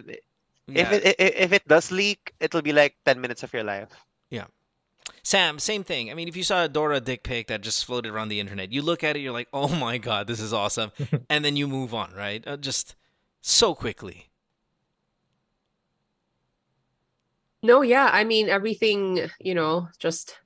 [0.67, 0.81] Yeah.
[0.81, 3.63] If it i- i- if it does leak, it'll be like 10 minutes of your
[3.63, 3.89] life.
[4.31, 4.45] Yeah.
[5.21, 6.09] Sam, same thing.
[6.09, 8.71] I mean, if you saw a Dora dick pic that just floated around the internet,
[8.71, 10.91] you look at it, you're like, oh my God, this is awesome.
[11.29, 12.41] and then you move on, right?
[12.47, 12.95] Uh, just
[13.41, 14.29] so quickly.
[17.65, 18.09] No, yeah.
[18.13, 20.37] I mean everything, you know, just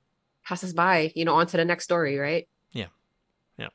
[0.44, 2.48] passes by, you know, on to the next story, right?
[2.72, 2.88] Yeah.
[3.60, 3.68] Yeah.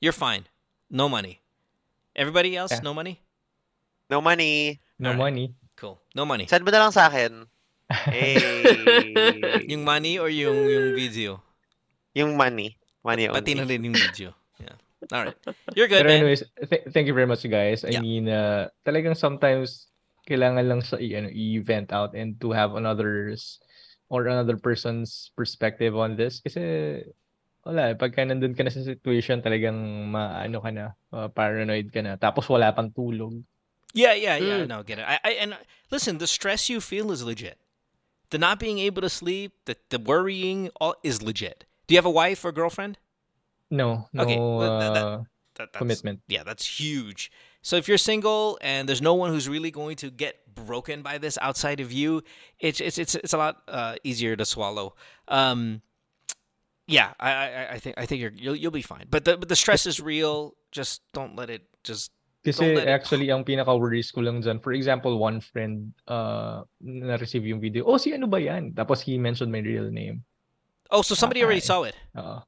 [0.00, 0.46] You're fine.
[0.88, 1.42] No money.
[2.14, 2.80] Everybody else, Yeah.
[2.86, 3.18] no money?
[4.08, 4.78] No money.
[4.98, 5.54] No money.
[5.76, 5.98] Cool.
[6.14, 6.46] No money.
[6.46, 7.48] Send mo na lang sa akin.
[8.08, 8.40] Hey.
[9.68, 11.42] yung money or yung, yung video?
[12.16, 12.76] Yung money.
[13.04, 13.40] Money only.
[13.40, 14.32] Pati na rin yung video.
[14.60, 14.76] Yeah.
[15.12, 15.36] All right.
[15.76, 16.20] You're good, Pero man.
[16.22, 17.84] anyways, th- thank you very much, guys.
[17.84, 18.00] I Yeah.
[18.00, 19.91] mean, uh, talagang sometimes
[20.28, 23.58] kailangan lang sa i- ano, i-vent out and to have another's
[24.12, 26.60] or another person's perspective on this kasi
[27.64, 29.74] wala eh, pagka nandun ka na sa situation talagang
[30.10, 33.38] maano ka na uh, paranoid ka na tapos wala pang tulog
[33.92, 34.64] Yeah, yeah, yeah.
[34.64, 34.72] Mm.
[34.72, 35.04] No, get it.
[35.04, 35.52] I, I and
[35.92, 37.60] listen, the stress you feel is legit.
[38.32, 41.68] The not being able to sleep, the the worrying, all is legit.
[41.84, 42.96] Do you have a wife or girlfriend?
[43.68, 45.18] no no Okay, well, that- that- uh,
[45.60, 47.28] That, commitment Yeah, that's huge.
[47.62, 51.18] So if you're single and there's no one who's really going to get broken by
[51.18, 52.22] this outside of you,
[52.58, 54.94] it's it's it's it's a lot uh, easier to swallow.
[55.28, 55.80] Um,
[56.90, 59.06] yeah, I, I I think I think you're you'll you'll be fine.
[59.08, 60.58] But the but the stress is real.
[60.74, 62.10] Just don't let it just
[62.42, 67.46] Kasi let it- actually, ang pinaka-worries ko lang dyan, for example, one friend uh, na-receive
[67.46, 68.74] yung video, oh, si ano ba yan?
[68.74, 70.26] Tapos he mentioned my real name.
[70.90, 71.94] Oh, so somebody already saw it.
[72.18, 72.42] Oo.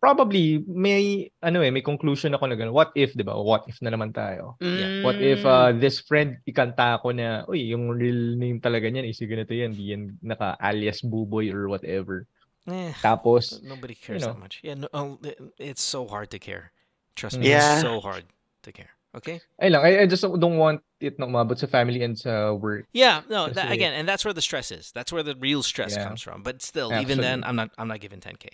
[0.00, 2.72] Probably, may, ano eh, may conclusion ako na gano'n.
[2.72, 3.36] What if, di ba?
[3.36, 4.56] What if na naman tayo?
[4.58, 5.04] Yeah.
[5.04, 9.20] What if uh, this friend, ikanta ko na, uy, yung real name talaga niyan, is
[9.20, 12.24] ganito yan, di yan naka-alias Buboy or whatever.
[12.66, 14.32] Eh, Tapos, nobody cares know.
[14.32, 14.60] that much.
[14.64, 15.18] Yeah, no, oh,
[15.60, 16.72] it's so hard to care.
[17.14, 17.76] Trust me, Yeah.
[17.76, 18.24] it's so hard
[18.64, 18.96] to care.
[19.10, 19.40] Okay.
[19.58, 22.86] ay lang, I, I just don't want it na umabot sa family and sa work.
[22.94, 24.92] Yeah, no, that, again, and that's where the stress is.
[24.94, 26.06] That's where the real stress Yeah.
[26.06, 26.46] comes from.
[26.46, 28.46] But still, even then, I'm not, I'm not giving 10k.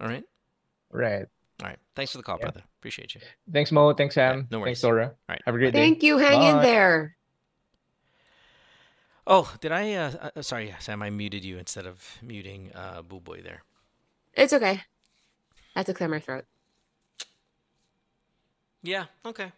[0.00, 0.24] All right,
[0.90, 1.26] Right.
[1.62, 1.78] all right.
[1.94, 2.46] Thanks for the call, Yeah.
[2.46, 2.62] brother.
[2.80, 3.20] Appreciate you.
[3.52, 3.92] Thanks, Mo.
[3.92, 4.46] Thanks, Sam.
[4.50, 4.68] no worries.
[4.68, 5.06] Thanks, Dora.
[5.06, 5.42] All right.
[5.44, 5.78] Have a great day.
[5.80, 6.18] Thank you.
[6.18, 7.16] Hang in there.
[9.26, 9.92] Oh, did I?
[9.92, 11.02] Uh, uh, sorry, Sam.
[11.02, 13.62] I muted you instead of muting uh, Buboy there.
[14.32, 14.80] It's okay.
[15.76, 16.44] I had to clear my throat.
[18.82, 19.06] Yeah.
[19.26, 19.52] Okay.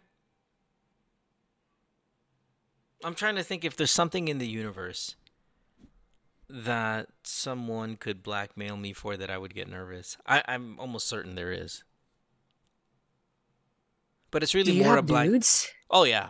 [3.03, 5.15] I'm trying to think if there's something in the universe
[6.51, 10.17] that someone could blackmail me for that I would get nervous.
[10.25, 11.83] I, I'm almost certain there is.
[14.31, 15.27] But it's really more a have black.
[15.27, 15.67] dudes?
[15.89, 16.29] Oh yeah,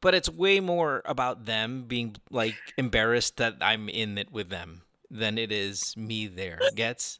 [0.00, 4.82] but it's way more about them being like embarrassed that I'm in it with them
[5.10, 6.60] than it is me there.
[6.76, 7.18] Gets?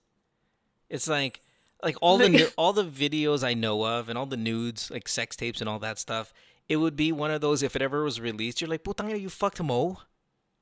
[0.88, 1.40] It's like
[1.82, 5.34] like all the all the videos I know of and all the nudes, like sex
[5.36, 6.32] tapes and all that stuff.
[6.68, 8.60] It would be one of those if it ever was released.
[8.60, 9.98] You're like, "Putang you fucked Mo."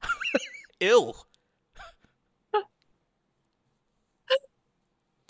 [0.81, 1.27] Ill.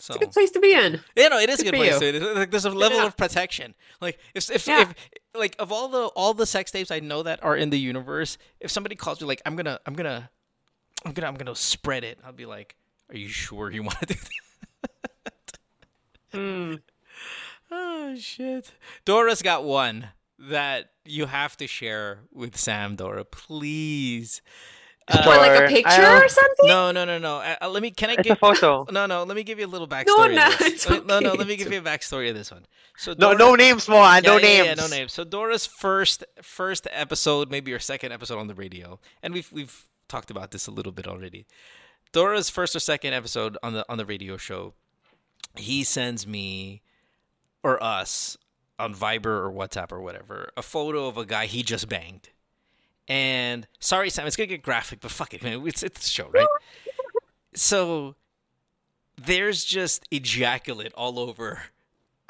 [0.08, 1.00] So It's a good place to be in.
[1.14, 2.00] yeah, no, it is a Good good place.
[2.00, 2.18] you.
[2.18, 3.06] To, like, there's a level Yeah.
[3.08, 3.74] of protection.
[4.00, 4.80] Like if if, Yeah.
[4.88, 4.94] if
[5.34, 8.38] like of all the all the sex tapes I know that are in the universe,
[8.58, 10.30] if somebody calls me like I'm gonna I'm gonna
[11.04, 12.74] I'm gonna I'm gonna spread it, I'll be like,
[13.10, 15.58] Are you sure you want to do that?
[16.32, 16.74] Hmm.
[17.70, 18.72] Oh shit.
[19.04, 23.26] Dora's got one that you have to share with Sam, Dora.
[23.26, 24.40] Please.
[25.10, 26.68] Uh, What, like a picture or something?
[26.68, 27.36] no, no, no, no.
[27.36, 27.90] Uh, uh, let me.
[27.90, 28.86] Can I It's a photo.
[28.92, 29.24] No, no.
[29.24, 30.06] Let me give you a little backstory.
[30.06, 31.32] No, no, it's Let me- No, no.
[31.34, 32.66] Let me give you a backstory of this one.
[32.96, 33.96] So No, Dora- no names, Mo.
[33.96, 34.66] ah, yeah, No yeah, names.
[34.66, 35.12] Yeah, no names.
[35.12, 39.86] So Dora's first first episode, maybe your second episode on the radio, and we've we've
[40.08, 41.46] talked about this a little bit already.
[42.12, 44.74] Dora's first or second episode on the on the radio show,
[45.56, 46.82] he sends me
[47.62, 48.36] or us
[48.78, 52.30] on Viber or WhatsApp or whatever a photo of a guy he just banged.
[53.08, 55.66] And sorry, Sam, it's gonna get graphic, but fuck it, man.
[55.66, 56.46] It's it's a show, right?
[57.54, 58.14] So
[59.16, 61.62] there's just ejaculate all over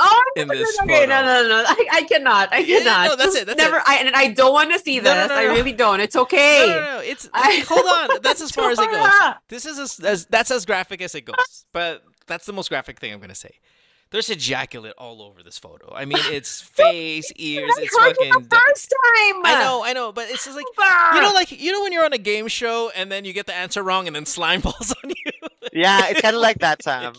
[0.00, 1.22] Oh, in no, this okay, no, photo.
[1.26, 1.64] no, no.
[1.66, 2.52] I, I cannot.
[2.52, 3.08] I Yeah, cannot.
[3.08, 3.78] no, that's Just it, that's never.
[3.78, 3.82] it.
[3.84, 5.28] I and I don't want to see No, this.
[5.28, 5.98] no, no, I really don't.
[6.00, 6.66] It's okay.
[6.68, 7.00] No, no, no.
[7.00, 8.20] It's I- hold on.
[8.22, 9.10] That's as far as it goes.
[9.48, 11.66] This is as, as that's as graphic as it goes.
[11.72, 13.58] But that's the most graphic thing I'm gonna say.
[14.10, 15.92] There's ejaculate all over this photo.
[15.94, 18.32] I mean, it's face, ears, it's heard fucking.
[18.32, 19.42] the first time.
[19.44, 20.64] I know, I know, but it's just like
[21.14, 23.46] you know, like you know when you're on a game show and then you get
[23.46, 25.48] the answer wrong and then slime balls on you.
[25.72, 27.12] Yeah, it's kind of like that, Sam.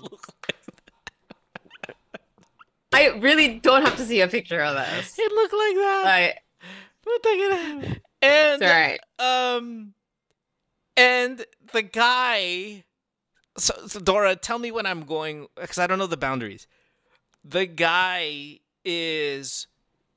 [2.91, 5.15] Like, I really don't have to see a picture of this.
[5.19, 6.03] it looked like that.
[6.07, 6.33] I,
[7.03, 8.01] But look it.
[8.21, 8.99] And it's all right.
[9.57, 9.93] Um,
[10.97, 12.83] and the guy.
[13.57, 16.65] So, so Dora, tell me when I'm going because I don't know the boundaries.
[17.43, 19.67] The guy is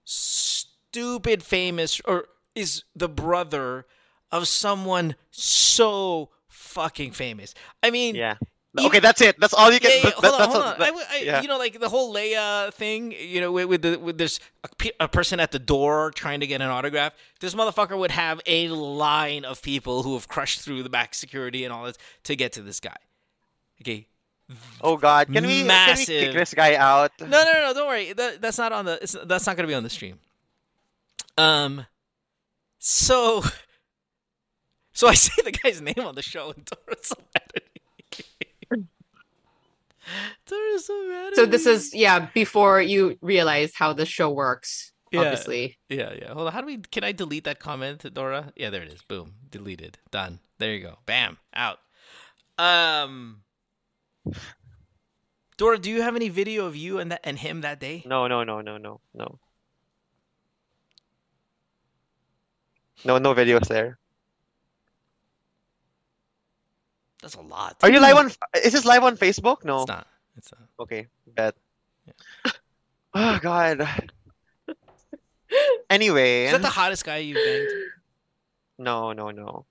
[0.04, 3.86] stupid famous, or is the brother
[4.30, 7.54] of someone so fucking famous.
[7.82, 8.36] I mean, Yeah.
[8.78, 9.38] Even- Okay, that's it.
[9.38, 10.78] That's all you yeah, yeah, hold on, that's hold on.
[10.78, 11.42] that- I I- yeah.
[11.42, 13.12] You know, like the whole Lea thing.
[13.12, 16.46] You know, with, with the with there's a, a person at the door trying to
[16.46, 17.12] get an autograph.
[17.40, 21.64] This motherfucker would have a line of people who have crushed through the back security
[21.64, 22.96] and all this to get to this guy.
[23.82, 24.06] Okay.
[24.80, 27.12] Oh God, can we can we kick this guy out?
[27.20, 27.74] No, no, no, no.
[27.74, 28.12] Don't worry.
[28.12, 29.02] That, that's not on the.
[29.02, 30.18] It's, that's not going to be on the stream.
[31.36, 31.86] Um.
[32.78, 33.42] So.
[34.94, 38.84] So I say the guy's name on the show, and Dora's so mad at me.
[40.46, 41.34] Dora's so mad.
[41.34, 41.72] So this me.
[41.72, 44.92] is yeah before you realize how the show works.
[45.10, 45.20] Yeah.
[45.20, 45.78] Obviously.
[45.88, 46.32] Yeah, yeah.
[46.34, 46.52] Hold on.
[46.52, 46.78] How do we?
[46.78, 48.52] Can I delete that comment, Dora?
[48.56, 49.02] Yeah, there it is.
[49.02, 49.98] Boom, deleted.
[50.10, 50.40] Done.
[50.58, 50.98] There you go.
[51.06, 51.38] Bam.
[51.54, 51.78] Out.
[52.58, 53.42] Um,
[55.56, 58.02] Dora, do you have any video of you and that and him that day?
[58.06, 59.38] No, no, no, no, no, no.
[63.04, 63.98] No, no videos there.
[67.20, 67.76] That's a lot.
[67.82, 68.30] Are you live on?
[68.64, 69.64] Is this live on Facebook?
[69.64, 69.82] No.
[69.82, 70.06] It's not.
[70.36, 70.68] It's not.
[70.80, 71.54] Okay, bet.
[73.14, 73.88] Oh God.
[75.90, 76.46] Anyway.
[76.46, 77.68] Is that the hottest guy you've banged?
[78.78, 79.66] No, no, no.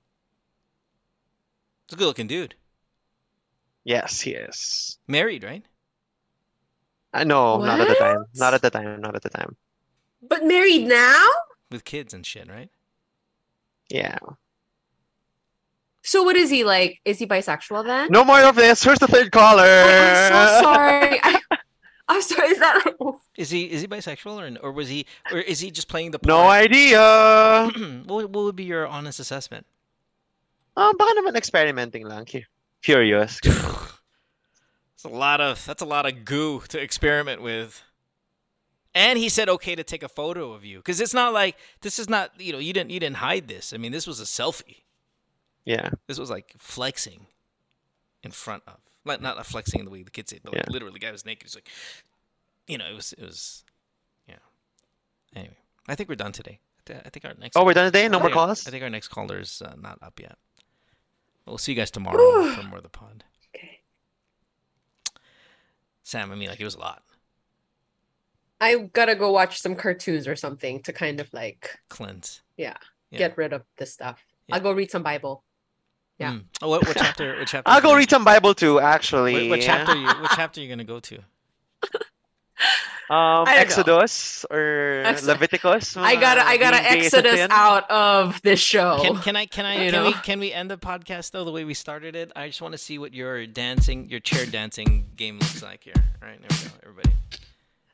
[1.85, 2.55] It's a good-looking dude.
[3.83, 4.97] Yes, he is.
[5.07, 5.63] Married, right?
[7.13, 8.25] Uh, no, not at the time.
[8.35, 9.01] Not at the time.
[9.01, 9.55] Not at the time.
[10.21, 11.25] But married now?
[11.69, 12.69] With kids and shit, right?
[13.89, 14.17] Yeah.
[16.03, 16.99] So what is he like?
[17.05, 18.09] Is he bisexual then?
[18.11, 18.85] No more of this.
[18.85, 19.63] Where's the third caller?
[19.63, 21.19] I'm so sorry.
[21.23, 21.39] I,
[22.07, 22.47] I'm sorry.
[22.49, 22.83] Is that
[23.37, 26.19] Is he is he bisexual or or was he or is he just playing the
[26.19, 26.27] part?
[26.27, 27.69] No idea.
[28.05, 29.65] what, what would be your honest assessment?
[30.75, 32.25] Um, baka naman experimenting lang.
[32.25, 32.47] Cu-
[32.81, 33.39] Curious.
[35.03, 37.81] It's a lot of that's a lot of goo to experiment with.
[38.93, 41.97] And he said okay to take a photo of you because it's not like this
[41.97, 43.73] is not you know you didn't you didn't hide this.
[43.73, 44.83] I mean this was a selfie.
[45.65, 45.89] Yeah.
[46.05, 47.25] This was like flexing
[48.21, 50.71] in front of like not flexing in the way the kids say, but like Yeah.
[50.71, 51.45] literally the guy was naked.
[51.45, 51.67] He's like,
[52.67, 53.63] you know, it was it was,
[54.27, 54.35] yeah.
[55.35, 55.57] Anyway,
[55.87, 56.59] I think we're done today.
[56.87, 57.55] I think our next.
[57.57, 58.07] Oh, we're done today?
[58.07, 58.67] No more calls?
[58.67, 60.37] I think our next caller's uh, not up yet.
[61.45, 62.17] We'll see you guys tomorrow
[62.55, 63.23] for more of the pod.
[63.55, 63.79] Okay.
[66.03, 67.03] Sam, I mean, like it was a lot.
[68.59, 72.41] I gotta go watch some cartoons or something to kind of like, Cleanse.
[72.57, 72.77] yeah,
[73.09, 73.17] Yeah.
[73.17, 74.23] get rid of this stuff.
[74.51, 75.43] I'll go read some Bible.
[76.19, 76.33] Yeah.
[76.33, 76.43] Mm.
[76.61, 77.39] Oh, what, what chapter?
[77.39, 77.71] What chapter?
[77.71, 79.49] I'll go read some Bible too, actually.
[79.49, 79.95] What, what chapter?
[79.95, 81.17] You, what chapter are you gonna go to?
[83.11, 83.61] Um, I don't know.
[83.61, 85.97] Exodus or Ex- Leviticus.
[85.97, 87.51] I gotta, I gotta being gay is a exodus sin?
[87.51, 88.99] out of this show.
[89.01, 90.05] Can, can I can I You can know?
[90.05, 92.31] we can we end the podcast though the way we started it?
[92.37, 95.93] I just want to see what your dancing your chair dancing game looks like here.
[95.97, 97.15] All right, there we go, everybody.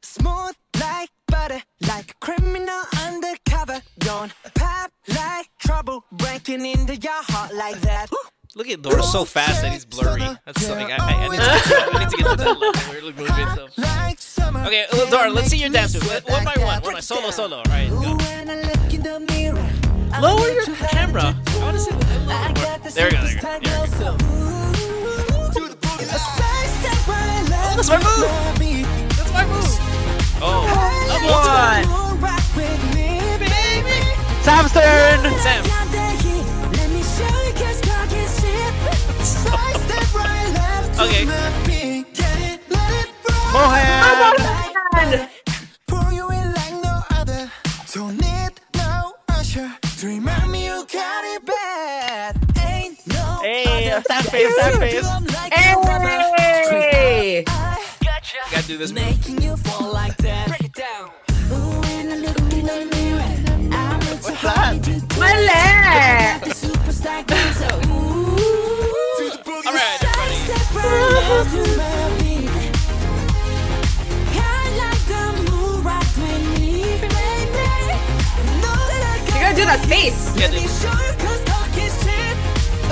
[0.04, 3.82] Smooth like butter, like a criminal undercover.
[3.98, 8.12] Don't pop like trouble, breaking into your heart like that.
[8.56, 10.22] Look at Dora's so fast that he's blurry.
[10.46, 12.60] That's so, like I, I, I, need to get, I need to get to that
[12.60, 13.78] level where it looks moving stuff.
[14.56, 16.08] Okay, uh, well, Dora, let's see your dance move.
[16.28, 17.58] One by one, one by solo, solo.
[17.58, 18.18] All right, go.
[20.22, 21.36] Lower your camera.
[21.48, 21.92] I want to see.
[21.92, 22.72] There we go.
[22.90, 23.22] There we go.
[23.40, 23.66] There we
[24.00, 24.18] go.
[27.60, 28.28] Oh, that's my move.
[29.18, 29.80] That's my move.
[30.42, 30.66] Oh,
[31.10, 31.84] come on.
[34.44, 35.20] Sam's turn.
[35.42, 35.64] Sam.
[41.00, 41.67] Okay.
[43.54, 45.30] Mohan.
[45.88, 47.52] Pour you in like no other.
[47.94, 52.38] Don't need no usher to remind me you got it bad.
[52.68, 55.08] Ain't no Hey, sad face, sad face.
[55.52, 57.44] Hey!
[58.52, 58.92] Gotta do this.
[58.92, 60.48] Making you fall like that.
[60.48, 61.10] Break it down.
[61.52, 62.68] Ooh, when I look in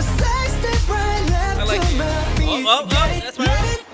[0.03, 2.01] side step right left I like to it.
[2.47, 3.79] Oh, oh, oh, that's my let move.
[3.79, 3.85] it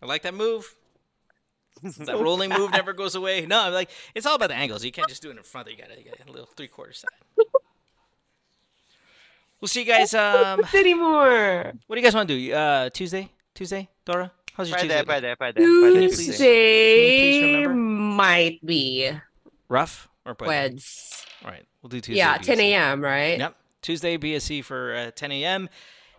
[0.00, 0.74] I like that move.
[1.82, 2.06] I like that move.
[2.06, 3.44] that rolling move never goes away.
[3.44, 4.82] No, I'm like it's all about the angles.
[4.82, 5.68] You can't just do it in front.
[5.68, 7.10] Of you gotta get a little three quarter side.
[9.60, 10.14] We'll see you guys.
[10.14, 11.74] Um, anymore.
[11.86, 12.54] what do you guys want to do?
[12.54, 14.32] Uh, Tuesday, Tuesday, Dora.
[14.58, 15.04] How's your Friday, Tuesday?
[15.04, 16.26] Friday, Friday, Friday, Tuesday.
[16.26, 17.57] Tuesday remember?
[18.18, 19.10] Might be
[19.68, 20.48] Rough or Puede?
[20.48, 21.24] weds.
[21.44, 22.18] All right, we'll do Tuesday.
[22.18, 23.00] Yeah, 10 a.m.
[23.00, 23.38] Right?
[23.38, 23.54] Yep.
[23.80, 25.68] Tuesday BSE for uh, 10 a.m.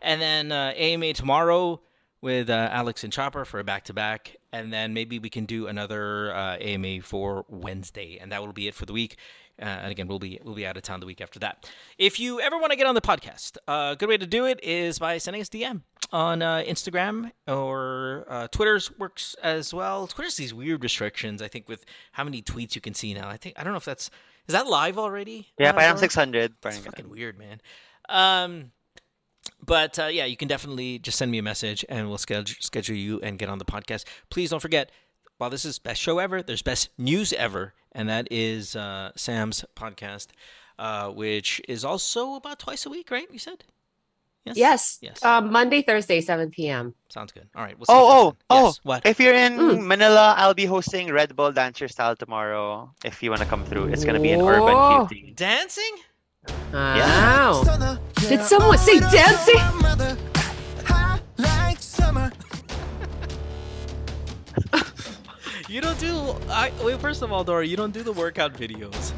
[0.02, 1.82] And then uh, AMA tomorrow
[2.22, 4.38] with uh, Alex and Chopper for a back to back.
[4.54, 8.18] And then maybe we can do another uh, AMA for Wednesday.
[8.20, 9.18] And that will be it for the week.
[9.62, 11.70] Uh, and again, we'll be we'll be out of town the week after that.
[11.98, 14.64] If you ever want to get on the podcast, a good way to do it
[14.64, 15.82] is by sending us DM
[16.12, 20.08] on uh, Instagram or uh, Twitter's works as well.
[20.08, 21.42] Twitter's these weird restrictions.
[21.42, 23.30] I think with how many tweets you can see now.
[23.30, 24.10] I think I don't know if that's
[24.48, 25.48] is that live already.
[25.60, 26.00] Yeah, uh, parang Dora?
[26.00, 26.54] 600.
[26.66, 27.62] It's fucking weird, man.
[28.10, 28.72] Um,
[29.64, 32.96] but uh, yeah, you can definitely just send me a message and we'll schedule schedule
[32.96, 34.06] you and get on the podcast.
[34.30, 34.92] Please don't forget,
[35.38, 39.64] while this is best show ever, there's best news ever, and that is uh, Sam's
[39.76, 40.28] podcast,
[40.78, 43.28] uh, which is also about twice a week, right?
[43.32, 43.64] You said.
[44.46, 44.98] Yes.
[45.02, 45.24] Yes.
[45.24, 46.96] Um, Monday, Thursday, 7 p.m.
[47.10, 47.48] Sounds good.
[47.56, 47.78] All right.
[47.78, 48.64] We'll see Oh, oh, guys then.
[48.66, 48.74] oh.
[48.82, 49.06] What?
[49.06, 49.86] If you're in Mm.
[49.86, 52.90] Manila, I'll be hosting Red Bull Dance Your Style tomorrow.
[53.06, 55.08] If you want to come through, it's going to be in Urban Whoa.
[55.12, 55.36] QT.
[55.36, 55.94] Dancing?
[56.74, 57.64] Wow.
[58.28, 60.26] Did someone say dancing?
[65.70, 66.36] You don't do.
[66.50, 67.00] I wait.
[67.00, 69.14] First of all, Dora, you don't do the workout videos,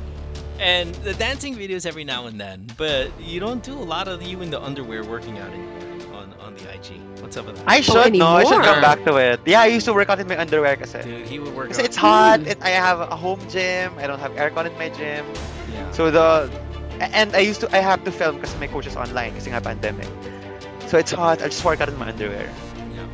[0.59, 2.67] and the dancing videos every now and then.
[2.77, 6.33] But you don't do a lot of you in the underwear working out anymore on
[6.43, 6.99] on the IG.
[7.23, 7.63] What's up with that?
[7.69, 9.39] I should no, I should come back to it.
[9.45, 11.01] Yeah, I used to work out in my underwear kasi.
[11.01, 11.85] Dude, he would work Kasi out.
[11.87, 12.39] it's hot.
[12.41, 12.47] Hmm.
[12.51, 13.95] It, I have a home gym.
[13.97, 15.23] I don't have aircon in my gym.
[15.71, 15.91] Yeah.
[15.95, 16.51] So the
[16.99, 19.61] and I used to I have to film because my coach is online kasi nga
[19.63, 20.11] pandemic.
[20.91, 21.39] So it's hot.
[21.41, 22.51] I just work out in my underwear.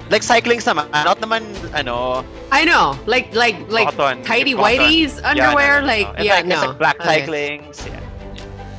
[0.10, 1.44] Like cycling naman, not naman
[1.74, 3.00] ano, I know, I know.
[3.06, 4.24] like like like cotton.
[4.24, 4.80] tidy cotton.
[4.80, 6.24] whities Yeah, no, underwear, no, no, like no.
[6.24, 6.56] Yeah, like, no.
[6.56, 7.06] It's like black Okay.
[7.26, 7.60] cycling.
[7.64, 8.00] Yeah.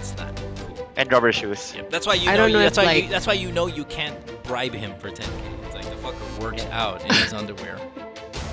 [0.01, 0.89] It's not cool.
[0.97, 1.75] And rubber shoes.
[1.91, 2.49] That's why you I know.
[2.49, 2.93] don't know that's if, why.
[2.95, 5.29] you, that's why you know you can't bribe him for 10k.
[5.67, 7.77] It's like the fucker works out in his underwear.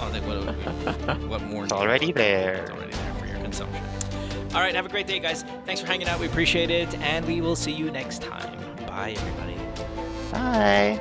[0.01, 0.23] I was oh, like,
[1.07, 1.19] what?
[1.29, 1.63] What more?
[1.63, 2.63] It's already there.
[2.63, 3.83] It's already there for your consumption.
[4.53, 4.75] All right.
[4.75, 5.43] Have a great day, guys.
[5.65, 6.19] Thanks for hanging out.
[6.19, 8.59] We appreciate it, and we will see you next time.
[8.87, 9.55] Bye, everybody.
[10.31, 10.99] Bye.